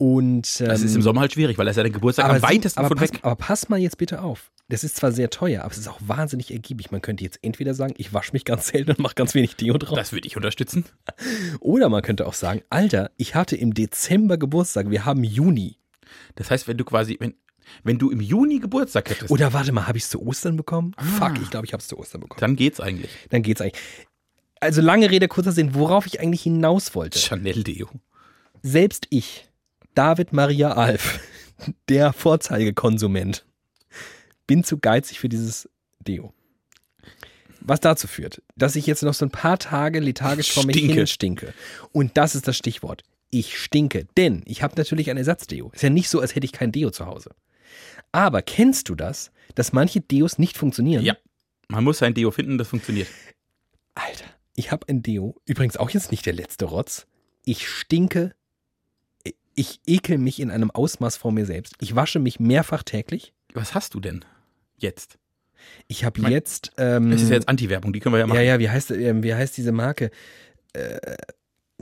[0.00, 2.40] Und ähm, Das ist im Sommer halt schwierig, weil das ist ja der Geburtstag am
[2.40, 3.18] weitesten aber von pass, weg.
[3.20, 4.50] aber pass mal jetzt bitte auf.
[4.70, 6.90] Das ist zwar sehr teuer, aber es ist auch wahnsinnig ergiebig.
[6.90, 9.76] Man könnte jetzt entweder sagen, ich wasche mich ganz selten und mache ganz wenig Deo
[9.76, 9.98] drauf.
[9.98, 10.86] Das würde ich unterstützen.
[11.60, 15.76] Oder man könnte auch sagen, Alter, ich hatte im Dezember Geburtstag, wir haben Juni.
[16.36, 17.34] Das heißt, wenn du quasi, wenn,
[17.84, 20.94] wenn du im Juni Geburtstag hättest, Oder warte mal, habe ich es zu Ostern bekommen?
[21.18, 22.40] Fuck, ich glaube, ich habe es zu Ostern bekommen.
[22.40, 23.10] dann geht's eigentlich.
[23.28, 23.82] Dann geht's eigentlich.
[24.60, 27.18] Also lange Rede, kurzer Sinn, worauf ich eigentlich hinaus wollte.
[27.18, 27.90] Chanel Deo.
[28.62, 29.49] Selbst ich,
[30.00, 31.20] David Maria Alf,
[31.90, 33.44] der Vorzeigekonsument,
[34.46, 36.32] bin zu geizig für dieses Deo.
[37.60, 40.94] Was dazu führt, dass ich jetzt noch so ein paar Tage lethargisch vor mich Stinke.
[40.94, 41.54] hin stinke.
[41.92, 43.02] Und das ist das Stichwort.
[43.28, 45.70] Ich stinke, denn ich habe natürlich ein Ersatzdeo.
[45.74, 47.34] Ist ja nicht so, als hätte ich kein Deo zu Hause.
[48.10, 51.04] Aber kennst du das, dass manche Deos nicht funktionieren?
[51.04, 51.14] Ja.
[51.68, 53.08] Man muss ein Deo finden, das funktioniert.
[53.94, 54.24] Alter,
[54.56, 55.36] ich habe ein Deo.
[55.44, 57.06] Übrigens auch jetzt nicht der letzte Rotz.
[57.44, 58.34] Ich stinke.
[59.60, 61.74] Ich ekel mich in einem Ausmaß vor mir selbst.
[61.80, 63.34] Ich wasche mich mehrfach täglich.
[63.52, 64.24] Was hast du denn
[64.78, 65.18] jetzt?
[65.86, 66.72] Ich habe Mein- jetzt.
[66.78, 68.36] Ähm, Das ist ja jetzt Anti-Werbung, die können wir ja machen.
[68.38, 70.10] ja, ja, wie heißt, ähm, wie heißt diese Marke?
[70.72, 70.98] Äh,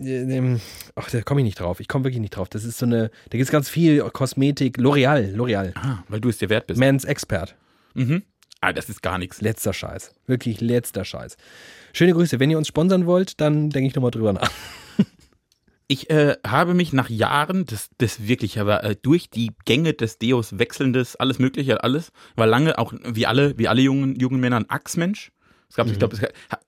[0.00, 0.60] ähm,
[0.96, 1.78] ach, da komme ich nicht drauf.
[1.78, 2.48] Ich komme wirklich nicht drauf.
[2.48, 3.10] Das ist so eine.
[3.30, 4.78] Da gibt es ganz viel Kosmetik.
[4.78, 5.32] L'Oreal.
[5.34, 5.72] L'Oreal.
[5.76, 6.80] Ah, weil du es dir wert bist.
[6.80, 7.54] Mans Expert.
[7.94, 8.22] Mhm.
[8.60, 9.40] Ah, das ist gar nichts.
[9.40, 10.14] Letzter Scheiß.
[10.26, 11.36] Wirklich letzter Scheiß.
[11.92, 12.40] Schöne Grüße.
[12.40, 14.50] Wenn ihr uns sponsern wollt, dann denke ich nochmal drüber nach.
[15.90, 20.18] Ich äh, habe mich nach Jahren, das, das wirklich, aber äh, durch die Gänge des
[20.18, 24.56] Deos wechselndes, alles Mögliche, alles, war lange auch wie alle, wie alle jungen, jungen Männer
[24.56, 25.32] ein Achsmensch.
[25.70, 26.16] Es gab, ich glaube,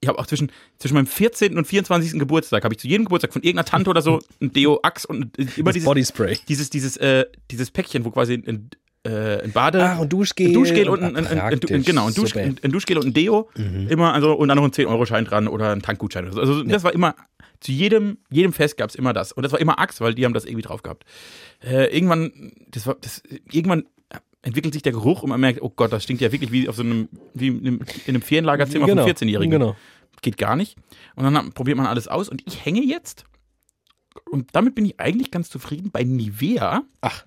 [0.01, 1.57] ich habe auch zwischen, zwischen meinem 14.
[1.57, 2.19] und 24.
[2.19, 5.39] Geburtstag, habe ich zu jedem Geburtstag von irgendeiner Tante oder so ein Deo Axe und
[5.39, 6.39] äh, immer Das dieses, Bodyspray.
[6.49, 8.71] dieses, dieses, äh, dieses Päckchen, wo quasi ein,
[9.05, 9.83] äh, ein Bade.
[9.83, 10.49] Ach, und Duschgel.
[10.49, 13.49] ein Duschgel und ein, ein, ein, ein, genau, ein, Dusch, ein, Duschgel und ein Deo.
[13.55, 16.25] Immer, also, und dann noch ein 10-Euro-Schein dran oder ein Tankgutschein.
[16.27, 16.41] Oder so.
[16.41, 17.15] Also, das war immer,
[17.61, 19.33] zu jedem, jedem Fest gab es immer das.
[19.33, 21.05] Und das war immer Axe, weil die haben das irgendwie drauf gehabt.
[21.63, 23.85] Äh, irgendwann, das war, das, irgendwann
[24.43, 26.77] entwickelt sich der Geruch und man merkt, oh Gott, das stinkt ja wirklich wie auf
[26.77, 29.51] so einem, wie in einem, in einem Ferienlagerzimmer Genau, von 14-Jährigen.
[29.51, 29.77] Genau.
[30.23, 30.77] Geht gar nicht.
[31.15, 33.25] Und dann probiert man alles aus und ich hänge jetzt,
[34.31, 36.83] und damit bin ich eigentlich ganz zufrieden, bei Nivea.
[37.01, 37.25] Ach.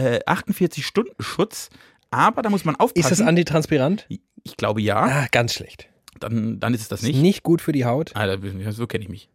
[0.00, 1.68] Äh, 48 Stunden Schutz,
[2.10, 3.00] aber da muss man aufpassen.
[3.12, 4.06] Ist das antitranspirant?
[4.42, 4.96] Ich glaube ja.
[5.02, 5.88] Ah, ganz schlecht.
[6.18, 7.20] Dann, dann ist es das Ist nicht.
[7.20, 8.12] nicht gut für die Haut.
[8.14, 8.26] Ah,
[8.70, 9.28] so kenne ich mich.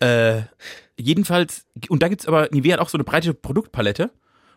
[0.00, 0.42] Äh,
[0.98, 4.10] jedenfalls, und da gibt es aber, Nivea hat auch so eine breite Produktpalette.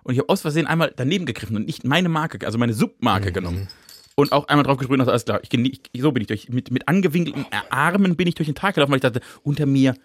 [0.03, 3.29] Und ich habe aus Versehen einmal daneben gegriffen und nicht meine Marke, also meine Submarke
[3.29, 3.33] Mhm.
[3.33, 3.67] genommen.
[4.15, 5.39] Und auch einmal drauf gesprüht und alles klar.
[5.43, 8.75] Ich, ich, so bin ich durch, mit, mit angewinkelten Armen bin ich durch den Tag
[8.75, 9.95] gelaufen, weil ich dachte, unter mir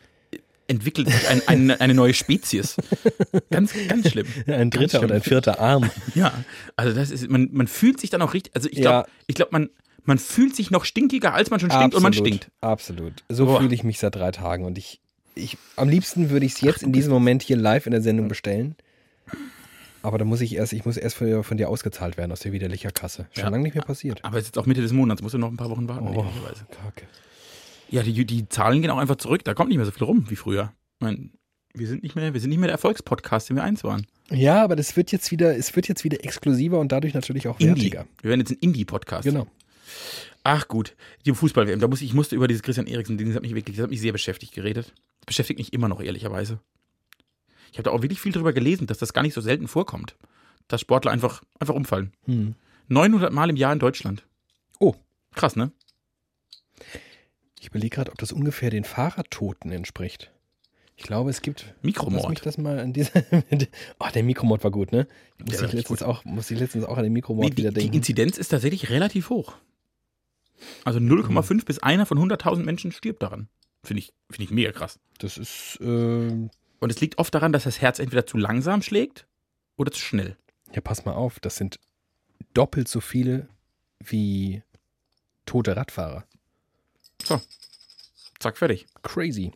[0.69, 2.77] entwickelt sich ein, ein, eine neue Spezies.
[3.51, 4.27] Ganz, ganz schlimm.
[4.47, 5.91] Ein dritter und ein vierter Arm.
[6.15, 6.33] Ja,
[6.77, 8.83] also das ist, man, man fühlt sich dann auch richtig, also ich Ja.
[9.03, 9.71] glaube, ich glaube, man,
[10.05, 12.51] man fühlt sich noch stinkiger, als man schon stinkt und man stinkt.
[12.61, 13.25] Absolut.
[13.29, 15.01] So fühle ich mich seit drei Tagen und ich,
[15.35, 18.29] ich, am liebsten würde ich es jetzt in diesem Moment hier live in der Sendung
[18.29, 18.77] bestellen.
[20.03, 22.53] Aber da muss ich erst, ich muss erst von, von dir ausgezahlt werden aus der
[22.53, 23.27] widerlicher Kasse.
[23.33, 23.51] Schon Ja.
[23.51, 24.25] lange nicht mehr passiert.
[24.25, 26.07] Aber es ist jetzt auch Mitte des Monats, musst du noch ein paar Wochen warten.
[26.09, 26.23] Oh.
[26.23, 27.07] Kacke.
[27.91, 29.45] Ja, die, die Zahlen gehen auch einfach zurück.
[29.45, 30.73] Da kommt nicht mehr so viel rum wie früher.
[30.99, 31.31] Ich meine,
[31.75, 34.07] wir sind nicht mehr, wir sind nicht mehr der Erfolgspodcast, den wir eins waren.
[34.31, 37.59] Ja, aber das wird jetzt wieder, es wird jetzt wieder exklusiver und dadurch natürlich auch
[37.61, 37.93] Indie.
[37.93, 38.07] wertiger.
[38.21, 39.25] Wir werden jetzt ein Indie-Podcast.
[39.25, 39.47] Genau.
[40.45, 43.43] Ach gut, die Fußball-WM, da muss ich, ich musste über dieses Christian Eriksen, das hat
[43.43, 44.93] mich wirklich, das hat mich sehr beschäftigt geredet.
[45.21, 46.61] Das beschäftigt mich immer noch, ehrlicherweise.
[47.73, 50.17] Ich habe da auch wirklich viel drüber gelesen, dass das gar nicht so selten vorkommt.
[50.69, 52.13] Dass Sportler einfach, einfach umfallen.
[52.25, 52.55] Hm.
[52.89, 54.25] 900 Mal im Jahr in Deutschland.
[54.79, 54.95] Oh.
[55.35, 55.71] Krass, ne?
[57.61, 60.31] Ich überlege gerade, ob das ungefähr den Fahrradtoten entspricht.
[60.97, 61.63] Ich glaube, es gibt.
[61.63, 62.47] Lass mich Mikromord.
[62.47, 63.23] das mal an dieser.
[64.01, 65.07] oh, der Mikromord war gut, ne?
[65.39, 67.71] Muss war ich letztens auch, muss ich letztens auch an den Nee, Mikromord die, wieder
[67.71, 67.97] die denken.
[67.97, 69.55] Inzidenz ist tatsächlich relativ hoch.
[70.85, 73.49] Also 0,5 bis einer von 100.000 Menschen stirbt daran.
[73.85, 74.99] Finde ich, finde ich mega krass.
[75.19, 76.51] Das ist, äh, Und
[76.91, 79.29] es liegt oft daran, dass das Herz entweder zu langsam schlägt
[79.77, 80.37] oder zu schnell.
[80.75, 81.79] ja, pass mal auf, das sind
[82.55, 83.49] doppelt so viele
[84.01, 84.63] wie
[85.47, 86.25] tote Radfahrer.
[88.39, 88.87] Zack, fertig.
[89.03, 89.53] Crazy.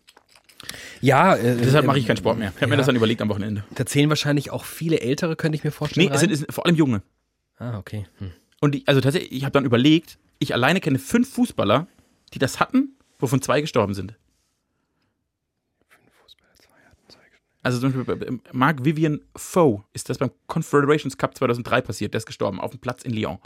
[1.00, 2.48] Ja, äh, Deshalb äh, mache ich keinen Sport mehr.
[2.54, 2.76] Ich habe mir ja.
[2.78, 3.64] das dann überlegt am Wochenende.
[3.74, 6.08] Da zählen wahrscheinlich auch viele Ältere, könnte ich mir vorstellen.
[6.08, 7.02] Nee, es sind, es sind vor allem Junge.
[7.58, 8.06] ah, okay.
[8.18, 8.32] Hm.
[8.60, 11.88] Und ich, also tatsächlich, ich habe dann überlegt, ich alleine kenne fünf Fußballer,
[12.32, 14.14] die das hatten, wovon zwei gestorben sind.
[17.64, 22.12] Also zum Beispiel bei- bei- Mark Vivian Foe ist das beim Confederations Cup 2003 passiert.
[22.14, 23.38] Der ist gestorben auf dem Platz in Lyon.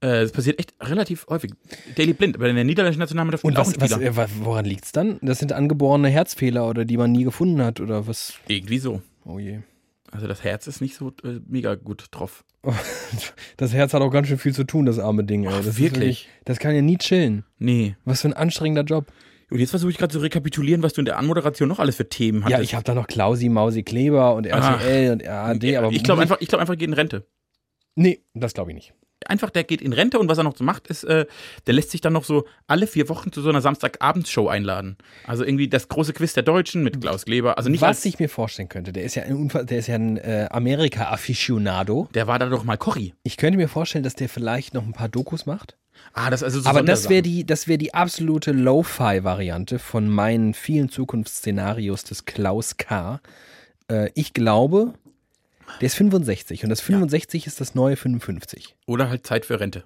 [0.00, 1.52] Äh, Das passiert echt relativ häufig.
[1.96, 5.18] Daily Blind, aber in der niederländischen Nationalmannschaft Und auch was, was, äh, woran liegt's dann?
[5.22, 8.34] Das sind angeborene Herzfehler oder die man nie gefunden hat oder was?
[8.48, 9.02] Irgendwie so.
[9.24, 9.60] Oh je.
[10.10, 12.44] Also das Herz ist nicht so äh, mega gut drauf.
[13.56, 15.46] Das Herz hat auch ganz schön viel zu tun, das arme Ding.
[15.46, 16.28] Ach, Das ist wirklich?
[16.44, 17.44] das kann ja nie chillen.
[17.58, 17.96] Nee.
[18.04, 19.06] Was für ein anstrengender Job.
[19.50, 22.08] Und jetzt versuche ich gerade zu rekapitulieren, was du in der Anmoderation noch alles für
[22.08, 22.58] Themen hattest.
[22.58, 26.22] Ja, ich habe da noch Klausi, Mausi, Kleber und RTL und RAD, aber ich glaube
[26.22, 27.26] einfach, ich glaube einfach, geht in Rente.
[27.94, 28.94] Nee, das glaube ich nicht.
[29.26, 31.26] Einfach, der geht in Rente und was er noch so macht, ist, äh,
[31.66, 34.96] der lässt sich dann noch so alle vier Wochen zu so einer Samstagabendshow einladen.
[35.26, 37.58] Also irgendwie das große Quiz der Deutschen mit Klaus Kleber.
[37.58, 39.96] Also nicht Was ich mir vorstellen könnte, der ist ja ein, Unfall, der ist ja
[39.96, 42.08] ein äh, Amerika-Aficionado.
[42.14, 43.14] der war da doch mal Cory.
[43.22, 45.76] Ich könnte mir vorstellen, dass der vielleicht noch ein paar Dokus macht.
[46.12, 50.54] Ah, das also so Aber das wäre die, das wäre die absolute Lo-Fi-Variante von meinen
[50.54, 53.20] vielen Zukunftsszenarios des Klaus K.
[53.90, 54.94] Äh, ich glaube,
[55.80, 58.76] der ist 65 und das 65 ist das neue 55.
[58.86, 59.84] Oder halt Zeit für Rente.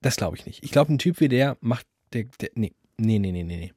[0.00, 0.62] Das glaube ich nicht.
[0.62, 3.72] Ich glaube, ein Typ wie der macht, der, der nee, nee, nee, nee, nee.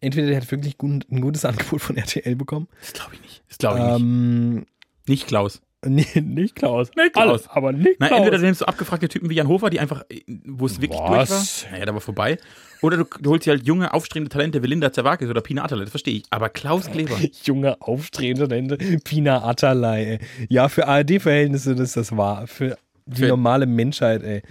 [0.00, 2.68] Entweder der hat wirklich gut, ein gutes Angebot von RTL bekommen.
[2.80, 3.42] Das glaube ich nicht.
[3.48, 4.00] Das glaube ich nicht.
[4.00, 4.66] Ähm,
[5.06, 5.60] Nicht Klaus.
[5.86, 6.90] Nee, nicht Klaus.
[6.96, 7.46] Nicht Klaus.
[7.48, 8.18] Alle, aber nicht Na, Klaus.
[8.18, 10.04] entweder du nimmst so abgefragte Typen wie Jan Hofer, die einfach,
[10.46, 11.64] wo es wirklich durch Was?
[11.64, 11.72] war.
[11.72, 12.38] Naja, da war vorbei.
[12.82, 15.82] Oder du, du holst dir halt junge, aufstrebende Talente wie Linda Zerwakis oder Pina Atala,
[15.82, 16.22] das verstehe ich.
[16.30, 17.16] Aber Klaus Kleber.
[17.44, 18.76] Junge, aufstrebende Talente.
[19.04, 20.18] Pina Atalay, ey.
[20.48, 22.46] Ja, für ARD-Verhältnisse ist das wahr.
[22.46, 24.42] Für die Für- normale Menschheit, ey.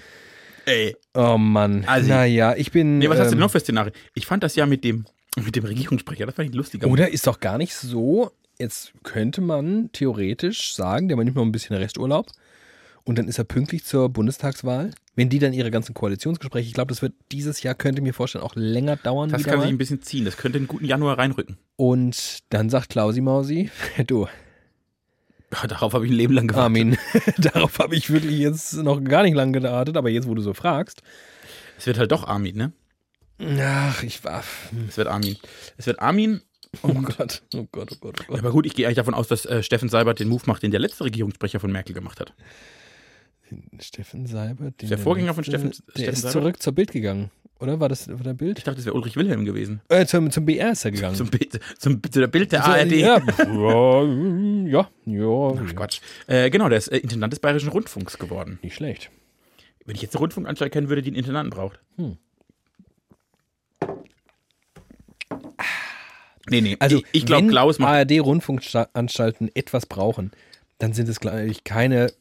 [0.66, 0.96] Ey.
[1.16, 1.84] Oh Mann.
[1.88, 3.00] Also- naja, ich bin.
[3.00, 3.94] Nee, was hast du ähm, denn noch für Szenarien?
[4.14, 5.06] Ich fand das ja mit dem,
[5.44, 6.88] mit dem Regierungssprecher, das fand ich lustiger.
[6.88, 8.32] Oder ist doch gar nicht so.
[8.60, 12.28] Jetzt könnte man theoretisch sagen, der nimmt noch ein bisschen Resturlaub
[13.06, 14.92] und dann ist er pünktlich zur Bundestagswahl.
[15.16, 18.14] Wenn die dann ihre ganzen Koalitionsgespräche, ich glaube, das wird dieses Jahr, könnte ich mir
[18.14, 19.30] vorstellen, auch länger dauern.
[19.30, 19.64] Das kann mal.
[19.64, 20.26] sich ein bisschen ziehen.
[20.26, 21.58] Das könnte einen guten Januar reinrücken.
[21.78, 23.72] Und dann sagt Klausi Mausi,
[24.08, 24.28] du,
[25.54, 26.66] Ja, Darauf habe ich ein Leben lang gewartet.
[26.66, 26.98] Armin,
[27.38, 30.54] darauf habe ich wirklich jetzt noch gar nicht lange gewartet, aber jetzt, wo du so
[30.54, 31.02] fragst.
[31.78, 32.74] Es wird halt doch Armin, ne?
[33.40, 34.44] Ach, ich war.
[34.90, 35.38] Es wird Armin.
[35.78, 36.42] Es wird Armin.
[36.84, 38.40] Oh Gott, oh Gott, oh Gott, oh Gott.
[38.40, 40.72] aber gut, ich gehe eigentlich davon aus, dass äh, Steffen Seibert den Move macht, den
[40.72, 42.34] der letzte Regierungssprecher von Merkel gemacht hat.
[43.80, 44.80] Steffen Seibert.
[44.82, 46.32] den Der Vorgänger von Steffen- Der Steffen ist Seibert?
[46.34, 47.32] zurück zur Bild gegangen.
[47.60, 48.58] Oder war das war der Bild?
[48.60, 49.82] Ich dachte, das wäre Ulrich Wilhelm gewesen.
[49.90, 51.16] Äh, zum, zum BR ist er gegangen.
[51.16, 52.92] Zum, Bild, zum, zu der Bild der So, ARD.
[52.92, 54.04] Ja, ja,
[54.68, 55.62] ja, ja.
[55.68, 56.00] Ach, Quatsch.
[56.28, 58.60] Äh, genau, der ist äh, Intendant des Bayerischen Rundfunks geworden.
[58.62, 59.10] Nicht schlecht.
[59.86, 61.80] Wenn ich jetzt eine Rundfunkanstalt kennen würde, die einen Intendanten braucht.
[61.98, 62.18] Hm.
[66.50, 66.78] Nee, nee.
[66.80, 67.90] Also, ich, ich glaube, wenn Klaus macht.
[67.92, 70.32] ARD-Rundfunkanstalten etwas brauchen,
[70.78, 72.12] dann sind es, glaube ich, keine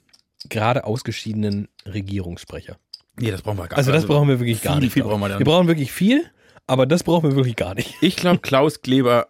[0.49, 2.77] gerade ausgeschiedenen Regierungssprecher.
[3.21, 4.93] Nee, das brauchen wir gar Also, das brauchen wir wirklich viel, gar nicht.
[4.93, 5.39] viel brauchen wir dann.
[5.39, 6.25] Wir brauchen wirklich viel,
[6.67, 7.95] aber das brauchen wir wirklich gar nicht.
[8.01, 9.29] Ich glaube, Klaus Kleber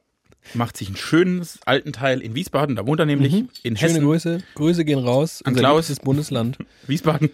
[0.55, 3.49] macht sich einen schönen alten Teil in Wiesbaden, da wohnt er nämlich, in Mhm.
[3.77, 4.39] Schöne Hessen, Grüße.
[4.55, 5.43] Grüße gehen raus.
[5.45, 5.77] An Unser Klaus.
[5.89, 6.59] liebstes Bundesland.
[6.87, 7.31] Wiesbaden,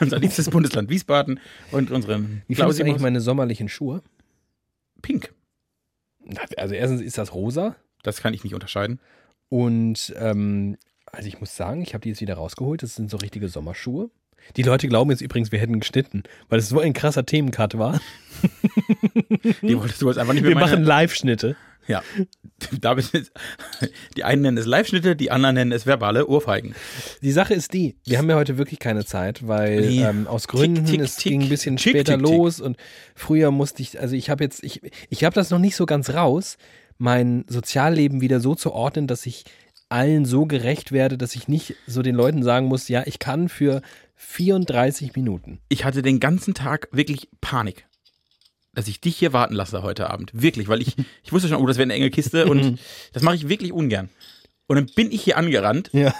[0.00, 1.40] unser liebstes Bundesland Wiesbaden
[1.72, 4.02] und unseren Wie findest du eigentlich meine sommerlichen Schuhe?
[5.00, 5.32] Pink.
[6.56, 9.00] Also erstens ist das rosa Das kann ich nicht unterscheiden.
[9.48, 10.76] und ähm,
[11.12, 12.82] also ich muss sagen, ich habe die jetzt wieder rausgeholt.
[12.84, 14.10] Das sind so richtige Sommerschuhe.
[14.56, 18.00] Die Leute glauben jetzt übrigens, wir hätten geschnitten, weil es so ein krasser Themencut war.
[19.62, 21.56] Die wolltest du jetzt einfach nicht mehr Wir machen Live-Schnitte.
[21.86, 22.02] Ja.
[22.80, 23.32] David, ist-
[24.16, 26.74] die einen nennen es Live-Schnitte, die anderen nennen es verbale Ohrfeigen.
[27.22, 30.02] Die Sache ist die, wir haben ja heute wirklich keine Zeit, weil Nee.
[30.04, 31.32] ähm, aus Gründen, tick, es tick.
[31.32, 32.36] ging ein bisschen Tick, später tick, tick.
[32.36, 32.76] los und
[33.14, 36.10] früher musste ich, also ich habe jetzt, ich, ich habe das noch nicht so ganz
[36.10, 36.58] raus,
[36.98, 39.44] mein Sozialleben wieder so zu ordnen, dass ich
[39.88, 43.48] allen so gerecht werde, dass ich nicht so den Leuten sagen muss, ja, ich kann
[43.48, 43.80] für
[44.16, 45.58] 34 Minuten.
[45.68, 47.86] Ich hatte den ganzen Tag wirklich Panik,
[48.74, 50.30] dass ich dich hier warten lasse heute Abend.
[50.32, 52.78] Wirklich, weil ich, ich wusste schon, oh, das wäre eine enge Kiste und
[53.12, 54.08] das mache ich wirklich ungern.
[54.66, 56.14] Und dann bin ich hier angerannt Ja.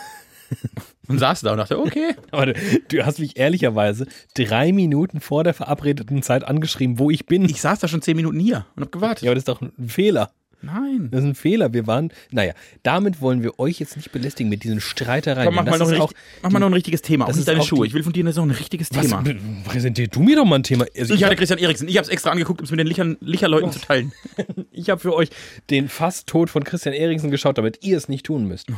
[1.09, 2.17] und saß da und dachte, okay.
[2.33, 7.45] Aber du, hast mich ehrlicherweise drei Minuten vor der verabredeten Zeit angeschrieben, wo ich bin.
[7.45, 9.23] Ich saß da schon zehn Minuten hier und hab gewartet.
[9.23, 10.33] ja, aber das ist doch ein Fehler.
[10.63, 11.09] Nein.
[11.11, 11.73] Das ist ein Fehler.
[11.73, 15.47] Wir waren, naja, damit wollen wir euch jetzt nicht belästigen mit diesen Streitereien.
[15.47, 17.27] Komm, mach, mal noch, ein, auch, richtig, mach mal noch ein richtiges Thema.
[17.27, 17.83] das ist deine Schuhe.
[17.83, 19.25] die- Ich will von dir so ein richtiges was, Thema.
[19.65, 20.85] präsentier du mir doch mal ein Thema.
[20.97, 21.89] Also Ich ich hatte habe Christian Eriksen.
[21.89, 24.13] Ich habe es extra angeguckt, um es mit den Lichern, Licherleuten zu teilen.
[24.73, 25.31] ich hab für euch
[25.71, 28.69] den Fast-Tod von Christian Eriksen geschaut, damit ihr es nicht tun müsst.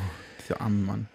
[0.45, 1.09] Dieser arme Mann.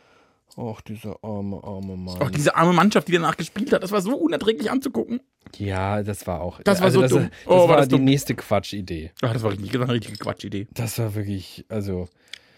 [0.60, 2.20] Ach, dieser arme, arme Mann.
[2.22, 5.20] Auch diese arme Mannschaft, die danach gespielt hat, das war so unerträglich anzugucken.
[5.58, 6.62] ja, das war auch.
[6.64, 7.30] Das war also so das, dumm.
[7.30, 8.06] Das Oh, war war das die dumm.
[8.06, 9.12] nächste Quatschidee.
[9.22, 10.68] Ach, das war richtig, das war eine richtige Quatschidee.
[10.74, 12.10] Das war wirklich, also.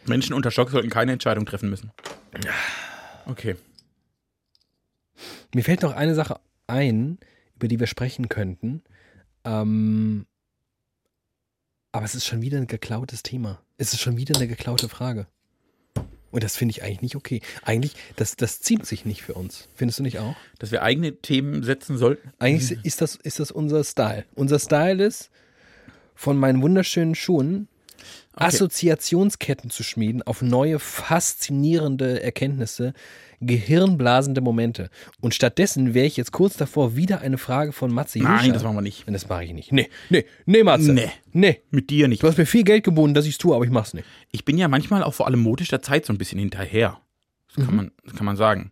[0.06, 1.92] Menschen unter Schock sollten keine Entscheidung treffen müssen.
[3.26, 3.58] Okay.
[5.54, 7.20] Mir fällt noch eine Sache ein,
[7.56, 8.82] über die wir sprechen könnten.
[9.44, 10.26] Ähm,
[11.92, 13.60] aber es ist schon wieder ein geklautes Thema.
[13.78, 15.28] Es ist schon wieder eine geklaute Frage.
[16.32, 17.42] Und das finde ich eigentlich nicht okay.
[17.64, 19.68] Eigentlich, das, das zieht sich nicht für uns.
[19.76, 20.36] Findest du nicht auch?
[20.60, 22.32] Dass wir eigene Themen setzen sollten.
[22.40, 24.26] Eigentlich ist das, ist das unser Style.
[24.36, 25.32] Unser Style ist,
[26.20, 27.69] von meinen wunderschönen Schuhen
[28.40, 32.94] Assoziationsketten zu schmieden auf neue, faszinierende Erkenntnisse,
[33.42, 34.90] gehirnblasende Momente.
[35.22, 38.64] Und stattdessen wäre ich jetzt kurz davor, wieder eine Frage von Matze Nein, Hilscher- das
[38.64, 39.08] machen wir nicht.
[39.08, 39.72] Und das mache ich nicht.
[39.72, 40.94] Nee, nee, nee, Matze.
[40.94, 41.10] Nee.
[41.32, 41.62] Nee.
[41.72, 42.24] Mit dir nicht.
[42.24, 44.08] Du hast mir viel Geld geboten, dass ich es tue, aber ich mach's nicht.
[44.32, 47.00] Ich bin ja manchmal auch vor allem modisch der Zeit so ein bisschen hinterher.
[47.56, 48.72] Das kann, man, das kann man sagen.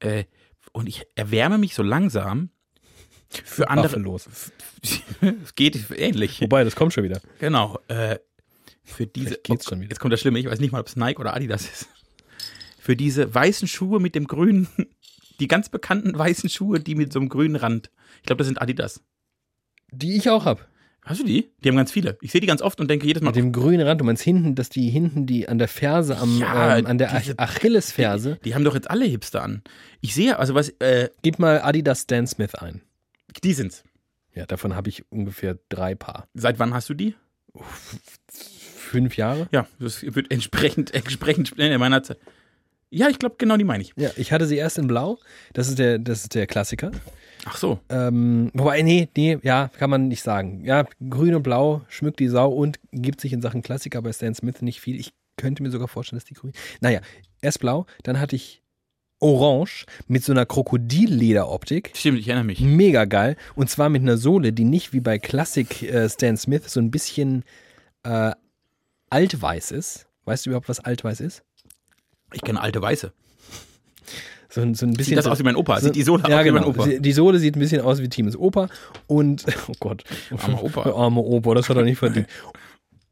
[0.00, 0.24] Äh,
[0.72, 2.50] und ich erwärme mich so langsam
[3.44, 3.86] für andere.
[3.86, 4.28] Waffellos.
[5.44, 6.40] es geht ähnlich.
[6.40, 7.20] Wobei, das kommt schon wieder.
[7.40, 7.78] Genau.
[7.88, 8.18] Äh,
[8.84, 9.38] für diese.
[9.44, 9.82] Wieder.
[9.88, 10.38] Jetzt kommt das Schlimme.
[10.38, 11.88] Ich weiß nicht mal, ob es Nike oder Adidas ist.
[12.78, 14.68] Für diese weißen Schuhe mit dem grünen,
[15.40, 17.90] die ganz bekannten weißen Schuhe, die mit so einem grünen Rand.
[18.18, 19.00] Ich glaube, das sind Adidas.
[19.90, 20.68] Die ich auch hab.
[21.02, 21.50] Hast du die?
[21.62, 22.16] Die haben ganz viele.
[22.22, 24.00] Ich sehe die ganz oft und denke jedes Mal, Mit dem grünen Rand.
[24.00, 27.18] Du meinst hinten, dass die hinten, die an der Ferse, am, Ja, ähm, an der
[27.18, 28.38] diese- Ach Achillesferse.
[28.44, 29.62] die haben doch jetzt alle Hipster an.
[30.00, 32.80] Ich sehe, also was, äh, Gib mal Adidas Stan Smith ein.
[33.42, 33.84] die sind's.
[34.34, 36.26] Ja, davon habe ich ungefähr drei Paar.
[36.34, 37.14] Seit wann hast du die?
[38.94, 39.48] Fünf Jahre?
[39.50, 42.18] Ja, das wird entsprechend, entsprechend in meiner Zeit.
[42.90, 43.92] Ja, ich glaube, genau die meine ich.
[43.96, 45.18] Ja, ich hatte sie erst in Blau.
[45.52, 46.92] Das ist der, das ist der Klassiker.
[47.44, 47.80] Ach so.
[47.88, 50.64] Ähm, wobei, nee, nee, ja, kann man nicht sagen.
[50.64, 54.32] Ja, grün und blau schmückt die Sau und gibt sich in Sachen Klassiker bei Stan
[54.32, 54.94] Smith nicht viel.
[55.00, 56.52] Ich könnte mir sogar vorstellen, dass die grün.
[56.80, 57.00] Naja,
[57.42, 58.62] erst blau, dann hatte ich
[59.18, 61.90] orange mit so einer Krokodillederoptik.
[61.96, 62.60] Stimmt, ich erinnere mich.
[62.60, 63.36] Mega geil.
[63.56, 66.92] Und zwar mit einer Sohle, die nicht wie bei Classic äh, Stan Smith so ein
[66.92, 67.42] bisschen
[68.04, 68.32] äh,
[69.14, 70.06] altweiß ist.
[70.24, 71.42] Weißt du überhaupt, was altweiß ist?
[72.32, 73.12] Ich kenne alte Weiße.
[74.48, 75.10] So, ein- so ein bisschen.
[75.10, 75.78] Sieht das so, aus wie mein Opa?
[75.80, 76.60] so- Sieht die Sohle ja, aus wie genau.
[76.60, 76.86] mein Opa?
[76.86, 78.68] Die- Sohle sieht ein bisschen aus wie Teams Opa.
[79.06, 80.04] Und, oh Gott.
[80.36, 80.82] Armer Opa.
[80.94, 82.26] Armer Opa, das hat er nicht verdient.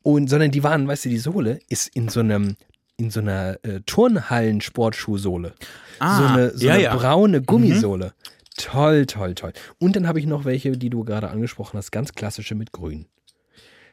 [0.03, 2.57] Und, sondern die waren, weißt du, die Sohle ist in so einem,
[2.97, 5.55] in so einer äh, Turnhallen-Sportschuhsohle.
[6.01, 6.97] Ah, so eine, so ja, eine ja.
[6.97, 8.13] braune Gummisohle.
[8.57, 9.53] Toll, toll, toll.
[9.79, 13.07] Und dann habe ich noch welche, die du gerade angesprochen hast, ganz klassische mit grün.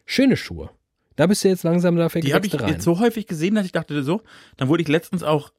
[0.05, 0.69] Schöne Schuhe.
[1.19, 2.69] Da bist du jetzt langsam da Die habe ich rein.
[2.69, 4.21] jetzt so häufig gesehen, dass ich dachte so.
[4.55, 5.51] Dann wurde ich letztens auch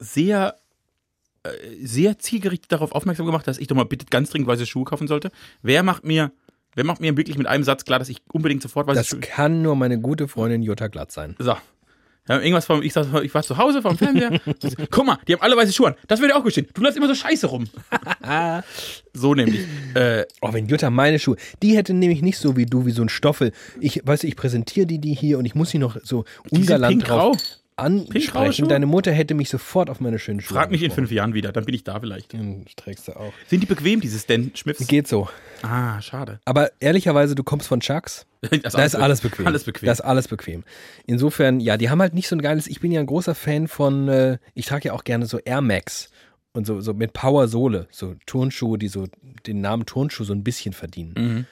[0.00, 0.58] sehr,
[1.44, 1.50] äh,
[1.80, 5.06] sehr zielgerichtet darauf aufmerksam gemacht, dass ich doch mal bitte ganz dringend weiße Schuhe kaufen
[5.06, 5.30] sollte.
[5.62, 6.32] Wer macht mir,
[6.74, 9.20] wer macht mir wirklich mit einem Satz klar, dass ich unbedingt sofort weiße das Schuhe.
[9.20, 11.36] kann nur meine gute Freundin Jutta Glatt sein.
[11.38, 11.54] So.
[12.28, 14.40] Ja, irgendwas vom, ich, saß, ich war zu Hause vom Fernseher.
[14.90, 15.94] Guck mal, die haben alle weiße Schuhe an.
[16.08, 16.66] Das würde dir auch gestehen.
[16.74, 17.66] Du läufst immer so scheiße rum.
[19.14, 19.60] so nämlich.
[19.94, 23.02] Äh, Oh, wenn Jutta meine Schuhe, die hätte nämlich nicht so wie du, wie so
[23.02, 23.52] ein Stoffel.
[23.80, 27.08] Ich, weißt du, ich präsentiere die, die hier und ich muss sie noch so ungalant
[27.08, 28.68] drauf Pink-graue ansprechen.
[28.68, 31.52] Deine Mutter hätte mich sofort auf meine schönen Schuhe frag mich in fünf Jahren wieder,
[31.52, 32.32] dann bin ich da vielleicht.
[32.32, 33.32] Den trägst du auch.
[33.46, 34.86] Sind die bequem, diese Stan Schmiffs?
[34.86, 35.28] Geht so.
[35.62, 36.40] Ah, schade.
[36.44, 38.26] Aber ehrlicherweise, du kommst von Chucks.
[38.62, 39.46] Das Da ist alles bequem.
[39.46, 39.86] Alles bequem.
[39.86, 40.62] Da ist alles bequem.
[41.06, 42.68] Insofern, ja, die haben halt nicht so ein geiles.
[42.68, 45.62] Ich bin ja ein großer Fan von, äh, ich trage ja auch gerne so Air
[45.62, 46.10] Max
[46.52, 49.06] und so, so mit Power Sohle, so Turnschuhe, die so
[49.46, 51.14] den Namen Turnschuh so ein bisschen verdienen.
[51.16, 51.46] Mhm.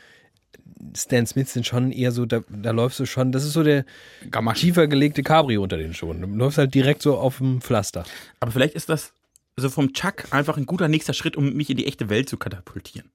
[0.97, 3.85] Stan Smith sind schon eher so, da, da läufst du schon, das ist so der
[4.31, 4.61] Gamasch.
[4.61, 6.21] tiefer gelegte Cabrio unter den Schuhen.
[6.21, 8.05] Du läufst halt direkt so auf dem Pflaster.
[8.41, 9.13] Aber vielleicht ist das
[9.57, 12.37] so vom Chuck einfach ein guter nächster Schritt, um mich in die echte Welt zu
[12.37, 13.11] katapultieren.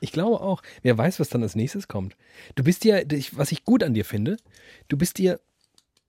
[0.00, 0.62] Ich glaube auch.
[0.82, 2.16] Wer weiß, was dann als nächstes kommt.
[2.56, 4.36] Du bist dir, was ich gut an dir finde,
[4.88, 5.40] du bist dir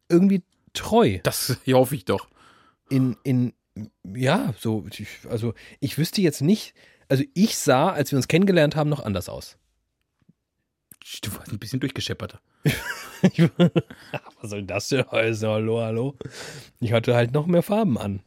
[0.09, 1.19] irgendwie treu.
[1.23, 2.27] Das hoffe ich doch.
[2.89, 3.53] in, in,
[4.03, 4.85] ja, so,
[5.29, 6.73] also ich wüsste jetzt nicht,
[7.09, 9.57] also ich sah, als wir uns kennengelernt haben, noch anders aus.
[11.21, 12.39] Du warst ein bisschen durchgeschepperter.
[14.41, 15.47] Was soll das denn heißen?
[15.47, 16.15] Hallo, hallo.
[16.79, 18.21] Ich hatte halt noch mehr Farben an.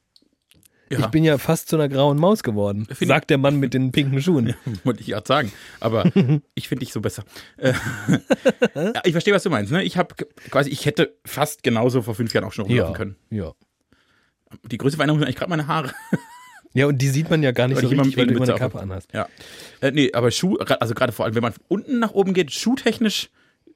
[0.91, 1.01] Ja.
[1.01, 3.93] Ich bin ja fast zu einer grauen Maus geworden, Find sagt der Mann mit den
[3.93, 4.55] pinken Schuhen.
[4.85, 5.53] Wollte ich gerade sagen.
[5.81, 6.05] Aber
[6.55, 7.25] ich finde dich so besser.
[7.59, 7.75] Äh,
[8.75, 9.71] ja, ich verstehe, was du meinst.
[9.71, 9.83] Ne?
[9.83, 10.15] Ich habe
[10.51, 13.17] quasi, ich hätte fast genauso vor fünf Jahren auch schon rumlaufen können.
[13.31, 13.53] ja.
[14.71, 15.93] Die größte Veränderung sind eigentlich gerade meine Haare.
[16.75, 18.55] Ja, und die sieht man ja gar nicht Weil so richtig, weil du immer eine
[18.55, 19.09] Kappe anhast.
[19.13, 19.29] Ja.
[19.81, 23.31] Äh, nee, aber Schuh, also gerade vor allem, wenn man unten nach oben geht, schuhtechnisch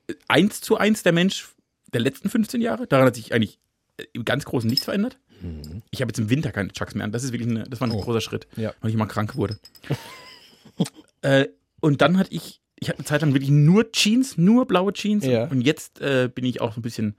[0.08, 1.48] äh, eins zu eins der Mensch
[1.92, 2.86] der letzten 15 Jahre.
[2.86, 3.58] Daran hat sich eigentlich
[3.96, 5.18] äh, im ganz Großen nichts verändert.
[5.90, 7.10] Ich habe jetzt im Winter keine Chucks mehr an.
[7.10, 8.00] Das ist wirklich eine, das war ein Oh.
[8.00, 8.72] großer Schritt, Ja.
[8.80, 9.58] weil ich mal krank wurde.
[11.22, 11.48] äh,
[11.80, 15.24] und dann hatte ich, ich hatte eine Zeit lang wirklich nur Jeans, nur blaue Jeans.
[15.24, 15.46] Ja.
[15.48, 17.16] Und jetzt äh, bin ich auch so ein bisschen,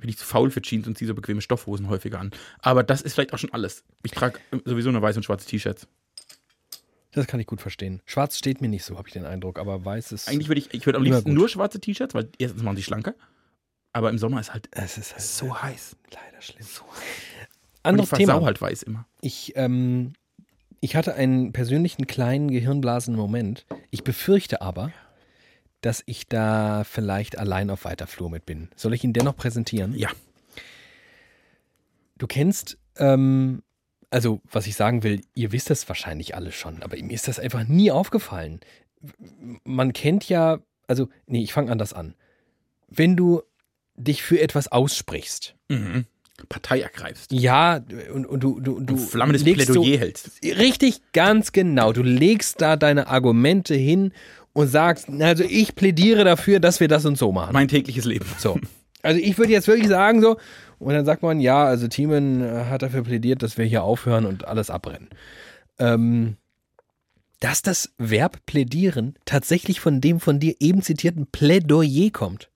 [0.00, 2.30] bin ich zu faul für Jeans und ziehe so bequeme Stoffhosen häufiger an.
[2.60, 3.84] Aber das ist vielleicht auch schon alles.
[4.02, 5.86] Ich trage sowieso nur weiße und schwarze T-Shirts.
[7.12, 8.02] Das kann ich gut verstehen.
[8.06, 10.28] Schwarz steht mir nicht so, habe ich den Eindruck, aber weiß ist.
[10.28, 11.34] Eigentlich würde ich, ich würde am liebsten gut.
[11.34, 13.14] nur schwarze T-Shirts, weil erstens machen die schlanker.
[13.92, 15.96] Aber im Sommer ist halt es ist halt so heiß.
[16.12, 16.66] leider schlimm.
[16.66, 16.96] Und
[17.82, 18.40] Anderes ich Thema.
[18.42, 19.06] halt weiß immer.
[19.20, 20.12] Ich, ähm,
[20.80, 23.66] ich hatte einen persönlichen kleinen gehirnblasenen Moment.
[23.90, 24.92] Ich befürchte aber,
[25.80, 28.68] dass ich da vielleicht allein auf weiter Flur mit bin.
[28.76, 29.94] Soll ich ihn dennoch präsentieren?
[29.96, 30.08] Ja.
[32.18, 33.62] Du kennst, ähm,
[34.10, 37.38] also was ich sagen will, ihr wisst das wahrscheinlich alle schon, aber mir ist das
[37.38, 38.60] einfach nie aufgefallen.
[39.64, 42.14] Man kennt ja, also, nee, ich fange anders an.
[42.88, 43.42] Wenn du
[43.96, 46.06] dich für etwas aussprichst, Mhm.
[46.48, 47.32] Partei ergreifst.
[47.32, 47.80] ja,
[48.14, 50.42] und, und du, du, du Du flammendes Plädoyer hältst.
[50.42, 51.92] Richtig, ganz genau.
[51.92, 54.12] Du legst da deine Argumente hin
[54.52, 57.52] und sagst, also ich plädiere dafür, dass wir das und so machen.
[57.52, 58.26] Mein tägliches Leben.
[58.38, 58.58] So.
[59.02, 60.36] Also ich würde jetzt wirklich sagen so,
[60.78, 64.26] und dann sagt man, ja, also Thiemen äh, hat dafür plädiert, dass wir hier aufhören
[64.26, 65.08] und alles abbrennen.
[65.78, 66.36] Ähm,
[67.40, 72.49] dass das Verb plädieren tatsächlich von dem von dir eben zitierten Plädoyer kommt.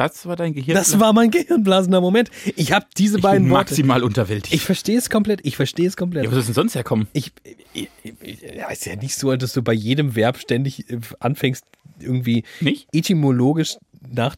[0.00, 0.74] Das war dein Gehirn.
[0.74, 2.30] Das war mein gehirnblasender Moment.
[2.56, 3.72] Ich habe diese ich beiden bin Worte.
[3.72, 4.54] maximal unterwältigt.
[4.54, 5.40] Ich verstehe es komplett.
[5.44, 6.24] Ich verstehe es komplett.
[6.24, 7.06] ja, wo soll es denn sonst herkommen?
[7.12, 7.32] Ich,
[7.74, 7.90] ich,
[8.22, 11.66] ich, ja, ist ja nicht so, dass du bei jedem Verb ständig äh, anfängst,
[11.98, 12.88] irgendwie Nicht?
[12.94, 14.36] etymologisch nach.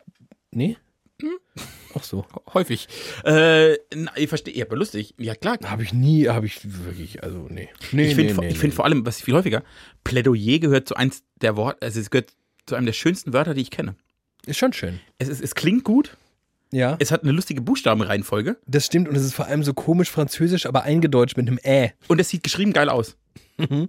[0.50, 0.78] Nee?
[1.20, 1.30] Hm.
[1.94, 2.26] Ach so.
[2.54, 2.88] Häufig.
[3.24, 4.56] Äh, na, ich verstehe.
[4.56, 5.14] Ja, aber lustig.
[5.16, 5.58] Ja, klar.
[5.62, 7.68] Habe ich nie, habe ich wirklich, also nee.
[7.92, 8.76] Nee, ich finde nee, nee, ich find nee.
[8.76, 9.62] vor allem, was viel häufiger,
[10.02, 12.32] Plädoyer gehört zu eins der Worte, also es gehört
[12.66, 13.94] zu einem der schönsten Wörter, die ich kenne.
[14.46, 15.00] Ist schon schön.
[15.18, 16.16] Es, ist, es klingt gut,
[16.72, 20.10] Ja, es hat eine lustige Buchstabenreihenfolge das stimmt und es ist vor allem so komisch
[20.10, 21.92] französisch, aber eingedeutscht mit einem Ä.
[22.08, 23.16] und es sieht geschrieben geil aus.
[23.58, 23.88] Mhm.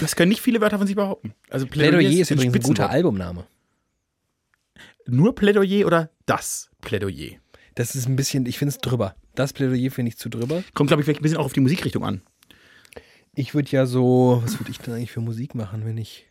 [0.00, 1.32] Das können nicht viele Wörter von sich behaupten.
[1.48, 2.90] Also Plädoyer ist ein übrigens ein guter.
[2.90, 3.46] Albumname.
[5.06, 7.36] Nur Plädoyer oder das Plädoyer?
[7.76, 9.14] Das ist ein bisschen, ich finde es drüber.
[9.34, 10.64] Das Plädoyer finde ich zu drüber.
[10.74, 12.22] Kommt, glaube ich, vielleicht ein bisschen auch auf die Musikrichtung an.
[13.34, 16.26] Ich würde ja so, was würde ich denn eigentlich für Musik machen, wenn ich,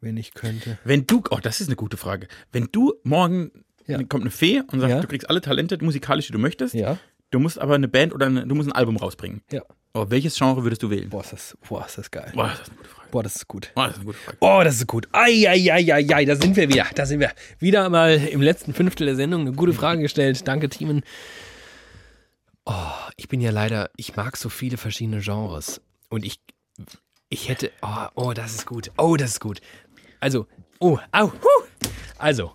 [0.00, 0.78] wenn ich könnte?
[0.84, 2.28] Wenn du, oh, das ist eine gute Frage.
[2.52, 3.50] Wenn du morgen,
[3.86, 4.02] Ja.
[4.04, 5.00] kommt eine Fee und sagt, Ja.
[5.00, 6.98] du kriegst alle Talente musikalisch, die du möchtest, Ja,
[7.30, 9.42] du musst aber eine Band oder eine, du musst ein Album rausbringen.
[9.50, 9.62] ja.
[9.92, 11.08] Oh, welches Genre würdest du wählen?
[11.10, 12.30] Boah, ist das, boah, ist das geil.
[12.36, 13.08] Boah, das ist eine gute Frage.
[13.10, 13.72] Boah, das ist gut.
[13.74, 14.36] Boah, das ist eine gute Frage.
[14.40, 15.08] Oh, das ist gut.
[15.10, 16.86] Eieieiei, da sind wir wieder.
[16.94, 17.32] Da sind wir.
[17.58, 20.46] Wieder mal im letzten Fünftel der Sendung eine gute Frage gestellt.
[20.46, 21.02] Danke, Teamen.
[22.66, 22.72] Oh,
[23.16, 25.80] ich bin ja leider, ich mag so viele verschiedene Genres.
[26.08, 26.40] Und ich,
[27.28, 28.92] ich hätte, oh, oh, das ist gut.
[28.96, 29.60] Oh, das ist gut.
[30.20, 30.46] Also,
[30.78, 31.88] oh, au, huh.
[32.18, 32.54] Also,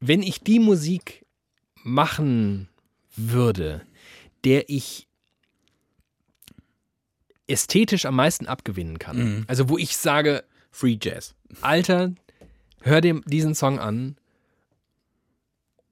[0.00, 1.26] wenn ich die Musik
[1.82, 2.68] machen
[3.16, 3.86] würde,
[4.44, 5.08] der ich
[7.46, 9.16] ästhetisch am meisten abgewinnen kann.
[9.16, 9.44] Mhm.
[9.48, 11.34] Also, wo ich sage, Free Jazz.
[11.62, 12.12] Alter,
[12.82, 14.16] hör dir diesen Song an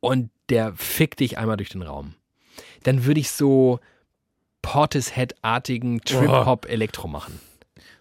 [0.01, 2.15] und der fickt dich einmal durch den Raum.
[2.83, 3.81] Dann würde ich so
[4.63, 7.41] Portishead-artigen Trip-Hop-Elektro machen.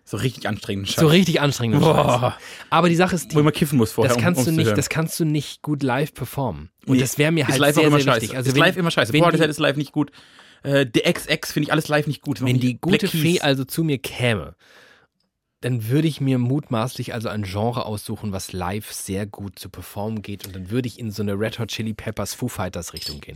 [0.08, 0.88] So richtig anstrengend.
[0.88, 1.80] So richtig anstrengend.
[1.82, 2.38] Boah.
[2.70, 4.78] Aber die Sache ist, Wo die, man kiffen muss vorher, das kannst um, du nicht,
[4.78, 6.70] das kannst du nicht gut live performen.
[6.86, 8.22] Und Nee, das wäre mir halt sehr, sehr scheiße.
[8.22, 8.38] wichtig.
[8.38, 9.12] Also ist wenn, live immer scheiße.
[9.12, 10.12] Portishead ist live nicht gut.
[10.62, 12.40] Äh, The XX finde ich alles live nicht gut.
[12.44, 13.08] Wenn die gute.
[13.08, 14.56] Fee also zu mir käme,
[15.62, 20.22] dann würde ich mir mutmaßlich also ein Genre aussuchen, was live sehr gut zu performen
[20.22, 23.22] geht und dann würde ich in so eine Red Hot Chili Peppers Foo Fighters Richtung
[23.22, 23.36] gehen.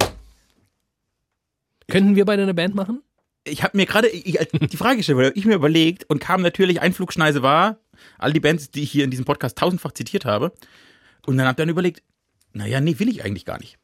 [1.87, 3.01] Könnten wir beide eine Band machen?
[3.49, 6.81] Ich habe mir gerade ich- die Frage gestellt, weil ich mir überlegt und kam natürlich,
[6.81, 7.77] Einflugschneise war,
[8.17, 10.53] all die Bands, die ich hier in diesem Podcast tausendfach zitiert habe.
[11.25, 12.01] Und dann hab dann überlegt,
[12.53, 13.77] naja, nee, will ich eigentlich gar nicht.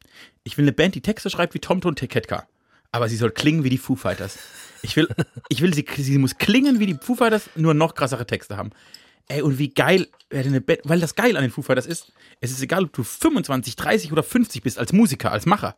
[0.43, 2.47] Ich will eine Band, die Texte schreibt wie Tomto und Teketka.
[2.91, 4.39] Aber sie soll klingen wie die Foo Fighters.
[4.81, 5.07] Ich will,
[5.49, 8.69] ich will sie, sie muss klingen wie die Foo Fighters, nur noch krassere Texte haben.
[9.27, 12.13] Ey, und wie geil, denn eine Band, weil das geil an den Foo Fighters ist,
[12.41, 15.75] es ist egal, ob du 25, 30 oder 50 bist als Musiker, als Macher.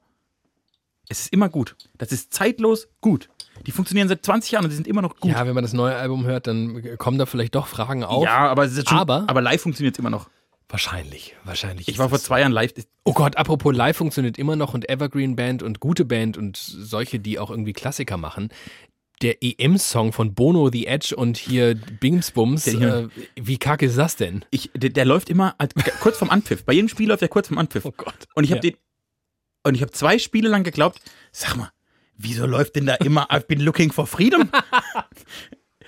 [1.10, 1.76] Es ist immer gut.
[1.98, 3.30] Das ist zeitlos gut.
[3.66, 5.32] Die funktionieren seit 20 Jahren und die sind immer noch gut.
[5.32, 8.24] Ja, wenn man das neue Album hört, dann kommen da vielleicht doch Fragen auf.
[8.24, 10.30] Ja, aber, es ist schon, Aber- aber live funktioniert es immer noch.
[10.70, 11.88] Wahrscheinlich, wahrscheinlich.
[11.88, 12.74] Ich war vor zwei Jahren live.
[13.06, 17.20] Oh Gott, apropos live funktioniert immer noch und Evergreen Band und gute Band und solche,
[17.20, 18.50] die auch irgendwie Klassiker machen.
[19.22, 24.44] Der EM-Song von Bono The Edge und hier Bingsbums, äh, wie kacke ist das denn?
[24.52, 26.66] Ich, der, der läuft immer als, kurz vorm Anpfiff.
[26.66, 27.86] Bei jedem Spiel läuft der kurz vorm Anpfiff.
[27.86, 28.28] Oh Gott.
[28.36, 28.72] Und ich habe Ja.
[28.74, 28.78] den
[29.64, 31.00] und ich habe zwei Spiele lang geglaubt,
[31.32, 31.72] sag mal,
[32.18, 34.50] wieso läuft denn da immer I've been looking for freedom?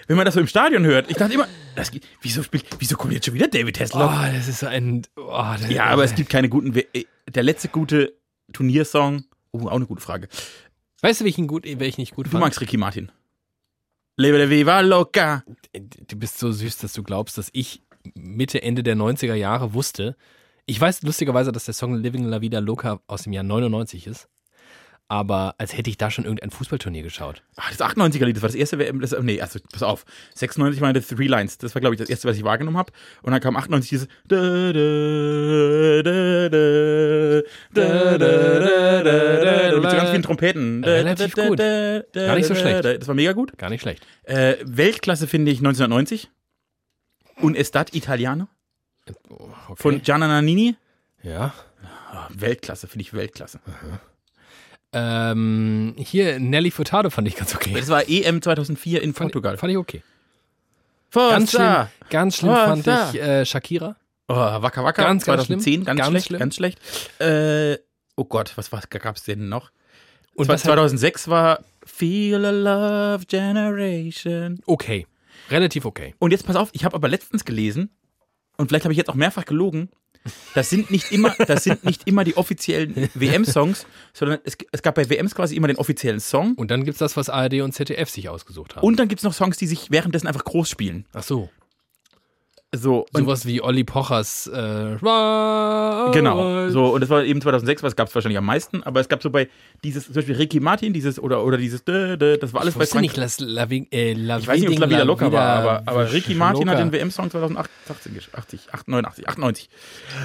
[0.08, 3.14] Wenn man das so im Stadion hört, ich dachte immer, das, wieso spielt, wieso kommt
[3.14, 4.34] jetzt schon wieder David Oh, Hasselhoff?
[4.36, 5.04] das ist ein.
[5.16, 6.76] Oh, ja, aber es gibt keine guten.
[6.76, 8.14] Äh, Der letzte gute
[8.52, 10.28] Turniersong, oh, auch eine gute Frage.
[11.02, 12.42] Weißt du, welchen, gut, welchen ich gut Du fand?
[12.44, 13.12] magst Ricky Martin.
[14.18, 15.44] Lebe de Viva Loca.
[15.74, 17.84] du bist so süß, dass du glaubst, dass ich
[18.16, 20.16] Mitte, Ende der 90er Jahre wusste.
[20.66, 24.28] Ich weiß lustigerweise, dass der Song Living La Vida Loca aus dem Jahr 99 ist
[25.10, 27.42] aber als hätte ich da schon irgendein Fußballturnier geschaut.
[27.56, 30.06] Ach, das 98er-Lied, das war das erste WM, das, nee, also, pass auf,
[30.36, 32.94] 96 meine Three Lines, das war, glaube ich, das erste, was ich wahrgenommen habe.
[33.24, 34.36] Und dann kam 98 dieses mit
[39.90, 40.84] so ganz vielen Trompeten.
[40.84, 41.58] Relativ gut.
[41.58, 42.86] Gar nicht so schlecht.
[42.86, 43.58] Das war mega gut.
[43.58, 44.06] Gar nicht schlecht.
[44.24, 46.30] Äh, Weltklasse finde ich 1990.
[47.42, 48.48] Und Estat Italiano.
[49.08, 49.76] Okay.
[49.76, 50.76] Von Gianna Nannini.
[51.24, 51.54] Ja.
[52.30, 53.60] Weltklasse, finde ich Weltklasse.
[53.66, 54.02] Aha.
[54.92, 57.74] Ähm, hier, Nelly Furtado fand ich ganz okay.
[57.76, 59.58] Das war EM 2004 in Fand, Portugal.
[59.58, 60.02] fand ich okay.
[61.12, 61.92] Ganz schlimm, Forza!
[62.10, 62.96] ganz schlimm Forza!
[62.98, 63.96] fand ich äh, Shakira.
[64.28, 65.86] Oh, Wacker Wacker, Ganz, ganz 2010, schlimm.
[65.86, 66.40] ganz, Ganz schlecht, schlimm.
[66.40, 66.80] ganz schlecht.
[67.20, 67.78] Äh,
[68.16, 69.72] oh Gott, was, was gab es denn noch?
[70.36, 74.60] Und Zwei- was hat, 2006 war Feel a Love Generation.
[74.66, 75.06] okay.
[75.50, 76.14] Relativ okay.
[76.20, 77.90] Und jetzt pass auf, ich habe aber letztens gelesen,
[78.58, 79.90] und vielleicht habe ich jetzt auch mehrfach gelogen,
[80.54, 84.96] das sind nicht immer, das sind nicht immer die offiziellen WM-Songs, sondern es, es gab
[84.96, 86.54] bei WMs quasi immer den offiziellen Song.
[86.56, 88.86] Und dann gibt's das, was ARD und ZDF sich ausgesucht haben.
[88.86, 91.06] Und dann gibt es noch Songs, die sich währenddessen einfach groß spielen.
[91.14, 91.50] Ach so.
[92.76, 94.98] So, Sowas wie Olli Pochers äh.
[96.14, 96.70] Genau.
[96.70, 99.24] So, und das war eben 2006, was gab es wahrscheinlich am meisten, aber es gab
[99.24, 99.50] so bei
[99.84, 102.80] dieses, zum Beispiel Ricky Martin, dieses, oder, oder dieses, dö, dö, das war alles Ich
[102.80, 103.02] bei Frank.
[103.02, 105.84] nicht, dass La, äh, La ich weiß nicht, ob es La Vida Locker war, aber,
[105.88, 106.92] aber Ricky Martin hat den.
[106.92, 109.70] WM-Song 2080, 80, 89, 98.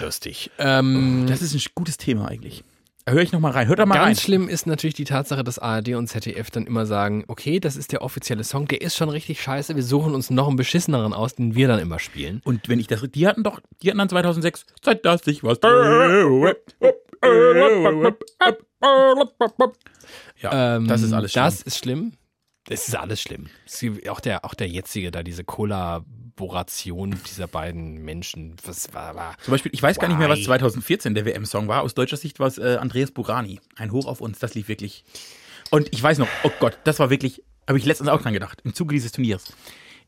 [0.03, 0.51] Lustig.
[0.59, 2.63] Ähm, Das ist ein gutes Thema eigentlich.
[3.07, 3.69] Da höre ich nochmal rein.
[3.69, 4.17] Hört da mal Ganz rein.
[4.17, 7.93] schlimm ist natürlich die Tatsache, dass ARD und ZDF dann immer sagen, okay, das ist
[7.93, 11.35] der offizielle Song, der ist schon richtig scheiße, wir suchen uns noch einen beschisseneren aus,
[11.35, 12.41] den wir dann immer spielen.
[12.45, 15.59] Und wenn ich das, die hatten doch, die hatten dann 2006, seit dass ich was.
[20.41, 21.45] Ja, Ähm, das ist alles schlimm.
[21.45, 22.13] Das ist schlimm.
[22.67, 23.49] Das ist alles schlimm.
[24.09, 25.45] Auch der, auch der jetzige da, diese
[26.37, 30.41] Kollaboration dieser beiden Menschen, was war, war Zum Beispiel, ich weiß gar nicht mehr, was
[30.41, 30.45] Why?
[30.45, 31.83] 2014 der WM-Song war.
[31.83, 33.61] Aus deutscher Sicht war es äh, Andreas Burani.
[33.77, 35.05] Ein Hoch auf uns, das lief wirklich.
[35.71, 38.61] Und ich weiß noch, oh Gott, das war wirklich, habe ich letztens auch dran gedacht,
[38.65, 39.53] im Zuge dieses Turniers.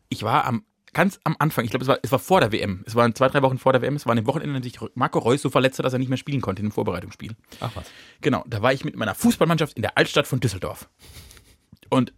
[0.09, 2.83] Ich war am, ganz am Anfang, ich glaube, es war, es war vor der WM.
[2.87, 3.95] Es waren zwei, drei Wochen vor der WM.
[3.95, 6.41] Es war an dem Wochenende, sich Marco Reus so verletzte, dass er nicht mehr spielen
[6.41, 7.37] konnte in dem Vorbereitungsspiel.
[7.61, 7.87] Ach was.
[8.21, 10.89] Genau, da war ich mit meiner Fußballmannschaft in der Altstadt von Düsseldorf.
[11.89, 12.13] Und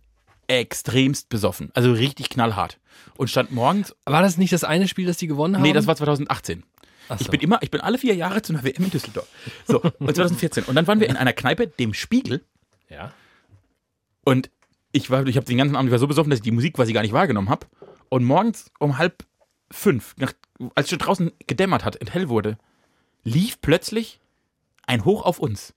[0.49, 1.71] extremst besoffen.
[1.75, 2.79] Also richtig knallhart.
[3.17, 5.63] Und stand morgens War das nicht das eine Spiel, das die gewonnen haben?
[5.63, 6.65] Nee, das war 2018.
[7.09, 7.31] Ach Ich so.
[7.31, 9.29] bin immer, ich bin alle vier Jahre zu einer WM in Düsseldorf.
[9.67, 10.65] So, und 2014.
[10.65, 12.45] Und dann waren wir in einer Kneipe, dem Spiegel.
[12.89, 13.13] Ja.
[14.25, 14.51] Und
[14.93, 16.75] ich war, ich habe den ganzen Abend, ich war so besoffen, dass ich die Musik
[16.75, 17.67] quasi gar nicht wahrgenommen habe.
[18.09, 19.25] Und morgens um halb
[19.71, 20.33] fünf, nach,
[20.75, 22.59] als es schon draußen gedämmert hat und hell wurde,
[23.23, 24.21] lief plötzlich
[24.87, 25.75] ein Hoch auf uns.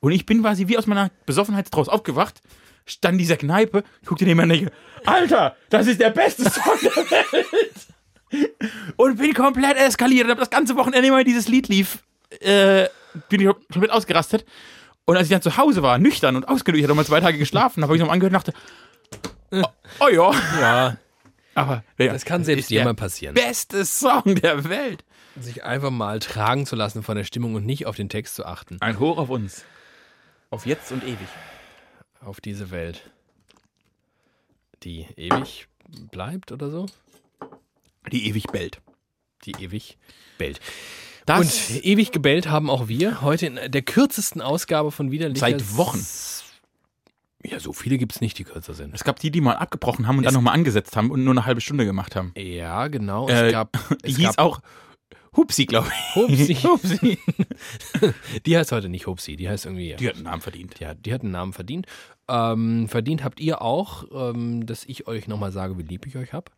[0.00, 2.42] Und ich bin quasi wie aus meiner Besoffenheit draus aufgewacht,
[2.86, 4.72] stand in dieser Kneipe, guckte mir und denke,
[5.04, 7.72] Alter, das ist der beste Song der Welt.
[8.96, 11.98] Und bin komplett eskaliert und habe das ganze Wochenende immer dieses Lied lief,
[12.40, 12.86] äh,
[13.28, 14.46] bin ich komplett ausgerastet.
[15.04, 17.36] Und als ich dann zu Hause war, nüchtern und ausgenüchtert, ich hatte mal zwei Tage
[17.36, 18.52] geschlafen, habe ich noch mal angehört und dachte,
[19.50, 19.64] oh,
[20.00, 20.96] oh ja, Ja,
[21.54, 23.34] aber ja, das kann selbst jemand passieren.
[23.34, 25.04] beste Song der Welt.
[25.38, 28.46] Sich einfach mal tragen zu lassen von der Stimmung und nicht auf den Text zu
[28.46, 28.78] achten.
[28.80, 29.64] Ein Hoch auf uns.
[30.50, 31.18] Auf jetzt und ewig.
[32.24, 33.10] Auf diese Welt.
[34.82, 35.68] Die ewig
[36.10, 36.86] bleibt oder so?
[38.10, 38.80] Die ewig bellt.
[39.44, 39.98] Die ewig
[40.38, 40.60] bellt.
[41.26, 45.40] Das Und ewig gebellt haben auch wir heute in der kürzesten Ausgabe von Widerlicher.
[45.46, 46.04] Seit Wochen.
[47.44, 48.94] Ja, so viele gibt es nicht, die kürzer sind.
[48.94, 51.44] es gab die, die mal abgebrochen haben und dann nochmal angesetzt haben und nur eine
[51.44, 52.32] halbe Stunde gemacht haben.
[52.36, 53.28] Ja, genau.
[53.28, 54.60] Äh, Es gab, Die es hieß gab auch
[55.36, 56.14] Hupsi, glaube ich.
[56.14, 56.54] Hupsi.
[56.62, 57.18] Hupsi.
[58.46, 59.94] Die heißt heute nicht Hupsi, die heißt irgendwie.
[59.98, 60.78] Die hat einen Namen verdient.
[60.78, 61.86] Ja, die hat einen Namen verdient.
[62.28, 66.32] Ähm, verdient habt ihr auch, ähm, dass ich euch nochmal sage, wie lieb ich euch
[66.32, 66.50] hab.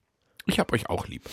[0.46, 1.24] Ich hab euch auch lieb.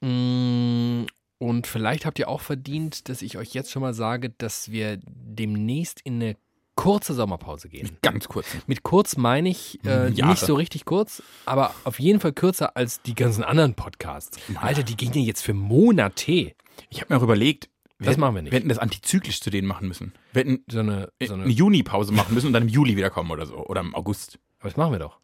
[0.00, 1.04] Mm,
[1.38, 4.98] Und vielleicht habt ihr auch verdient, dass ich euch jetzt schon mal sage, dass wir
[5.06, 6.36] demnächst in eine
[6.82, 7.90] kurze Sommerpause gehen.
[8.02, 8.46] Ganz kurz.
[8.66, 12.76] Mit kurz meine ich äh, Mhm, nicht so richtig kurz, aber auf jeden Fall kürzer
[12.76, 14.38] als die ganzen anderen Podcasts.
[14.56, 16.52] Alter, die gehen ja jetzt für Monate.
[16.88, 17.68] Ich habe mir auch überlegt,
[17.98, 18.52] Das machen wir nicht.
[18.52, 20.12] Wir hätten das antizyklisch zu denen machen müssen.
[20.32, 23.30] Wir hätten So eine, so eine eine Juni-Pause machen müssen und dann im Juli wiederkommen
[23.30, 23.56] oder so.
[23.56, 24.38] Oder im August.
[24.60, 25.18] aber das machen wir doch.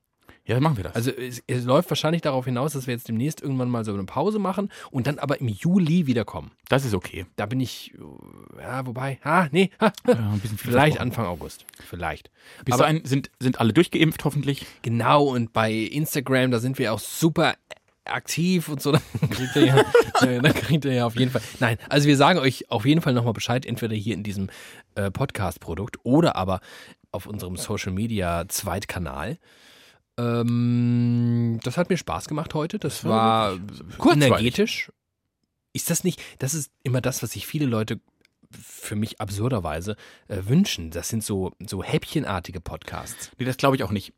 [0.46, 0.94] Ja, dann machen wir das.
[0.94, 4.04] Also es, es läuft wahrscheinlich darauf hinaus, dass wir jetzt demnächst irgendwann mal so eine
[4.04, 6.52] Pause machen und dann aber im Juli wiederkommen.
[6.68, 7.26] das ist okay.
[7.36, 7.94] Da bin ich,
[8.58, 11.00] ja, wobei, ah, nee, ha, Ja, ein bisschen viel vielleicht.
[11.00, 11.66] Anfang August.
[11.84, 12.30] Vielleicht.
[12.64, 14.64] Bis aber- dahin sind, sind alle durchgeimpft, hoffentlich.
[14.82, 17.54] Genau, und bei Instagram, da sind wir auch super
[18.04, 18.92] aktiv und so.
[19.20, 19.80] Dann kriegt ihr ja,
[20.20, 21.42] äh, dann kriegt ihr ja auf jeden Fall.
[21.58, 24.48] Nein, also wir sagen euch auf jeden Fall nochmal Bescheid, entweder hier in diesem
[24.94, 26.60] äh, Podcast-Produkt oder aber
[27.10, 29.38] auf unserem Social Media Zweitkanal.
[30.18, 32.78] Ähm, das hat mir Spaß gemacht heute.
[32.78, 33.58] Das war
[33.98, 34.26] kurzweilig.
[34.28, 34.90] energetisch.
[35.72, 38.00] Ist das nicht, das ist immer das, was sich viele Leute
[38.50, 39.96] für mich absurderweise
[40.28, 40.90] äh, wünschen.
[40.90, 43.30] Das sind so, so häppchenartige Podcasts.
[43.38, 44.14] Nee, das glaube ich auch nicht.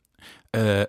[0.53, 0.86] Äh, äh,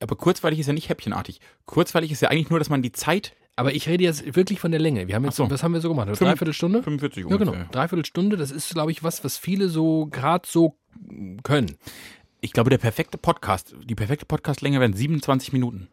[0.00, 1.40] aber kurzweilig ist ja nicht häppchenartig.
[1.66, 3.34] Kurzweilig ist ja eigentlich nur, dass man die Zeit.
[3.56, 5.08] Aber ich rede jetzt wirklich von der Länge.
[5.08, 5.50] Wir haben jetzt, so.
[5.50, 6.06] was haben wir so gemacht?
[6.06, 6.80] Fünf- Dreiviertelstunde?
[6.82, 7.56] 45 Ja, genau.
[7.72, 10.78] Dreiviertelstunde, das ist, glaube ich, was, was viele so gerade so
[11.42, 11.76] können.
[12.40, 15.88] Ich glaube, der perfekte Podcast, die perfekte Podcastlänge wären 27 Minuten.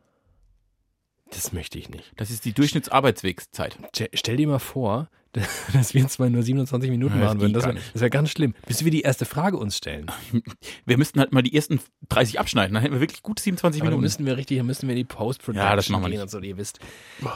[1.31, 2.11] Das möchte ich nicht.
[2.17, 3.77] Das ist die Durchschnittsarbeitswegszeit.
[4.13, 5.09] Stell- dir mal vor,
[5.73, 7.51] dass wir zwar nur 27 Minuten Ja, machen würden.
[7.53, 8.53] Das wäre wär ganz schlimm.
[8.67, 10.05] Bis wir die erste Frage uns stellen.
[10.85, 12.73] Wir müssten halt mal die ersten 30 abschneiden.
[12.73, 14.03] Dann hätten wir wirklich gut 27 Aber dann Minuten.
[14.03, 16.21] müssen wir richtig, dann müssen wir in die Post-Production Ja, das machen wir gehen nicht.
[16.21, 16.39] und so.
[16.39, 16.79] Ihr wisst,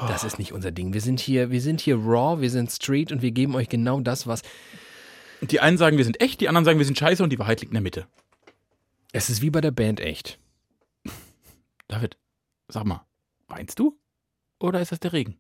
[0.08, 0.94] das ist nicht unser Ding.
[0.94, 4.00] Wir sind hier, wir sind hier raw, wir sind street und wir geben euch genau
[4.00, 4.44] das, was.
[5.42, 7.60] die einen sagen, wir sind echt, die anderen sagen, wir sind scheiße und die Wahrheit
[7.60, 8.06] liegt in der Mitte.
[9.12, 10.40] Es ist wie bei der Band echt.
[11.88, 12.18] David,
[12.68, 13.06] sag mal,
[13.48, 13.98] weinst du?
[14.60, 15.40] Oder ist das der Regen,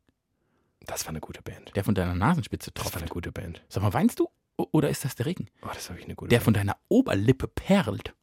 [0.81, 1.75] Das war eine gute Band.
[1.75, 3.13] der von deiner Nasenspitze Das war eine tropft?
[3.13, 3.61] gute Band.
[3.69, 4.29] Sag mal, weinst du?
[4.71, 6.43] Oder ist das der Regen, Oh, das war wirklich eine gute der Band.
[6.45, 8.13] von deiner Oberlippe perlt?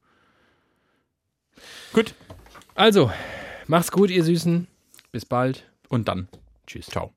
[1.93, 2.15] Gut,
[2.75, 3.11] Also,
[3.67, 4.67] macht's gut, ihr Süßen.
[5.13, 5.71] Bis bald.
[5.89, 6.29] und dann.
[6.67, 6.87] Tschüss.
[6.87, 7.15] Ciao.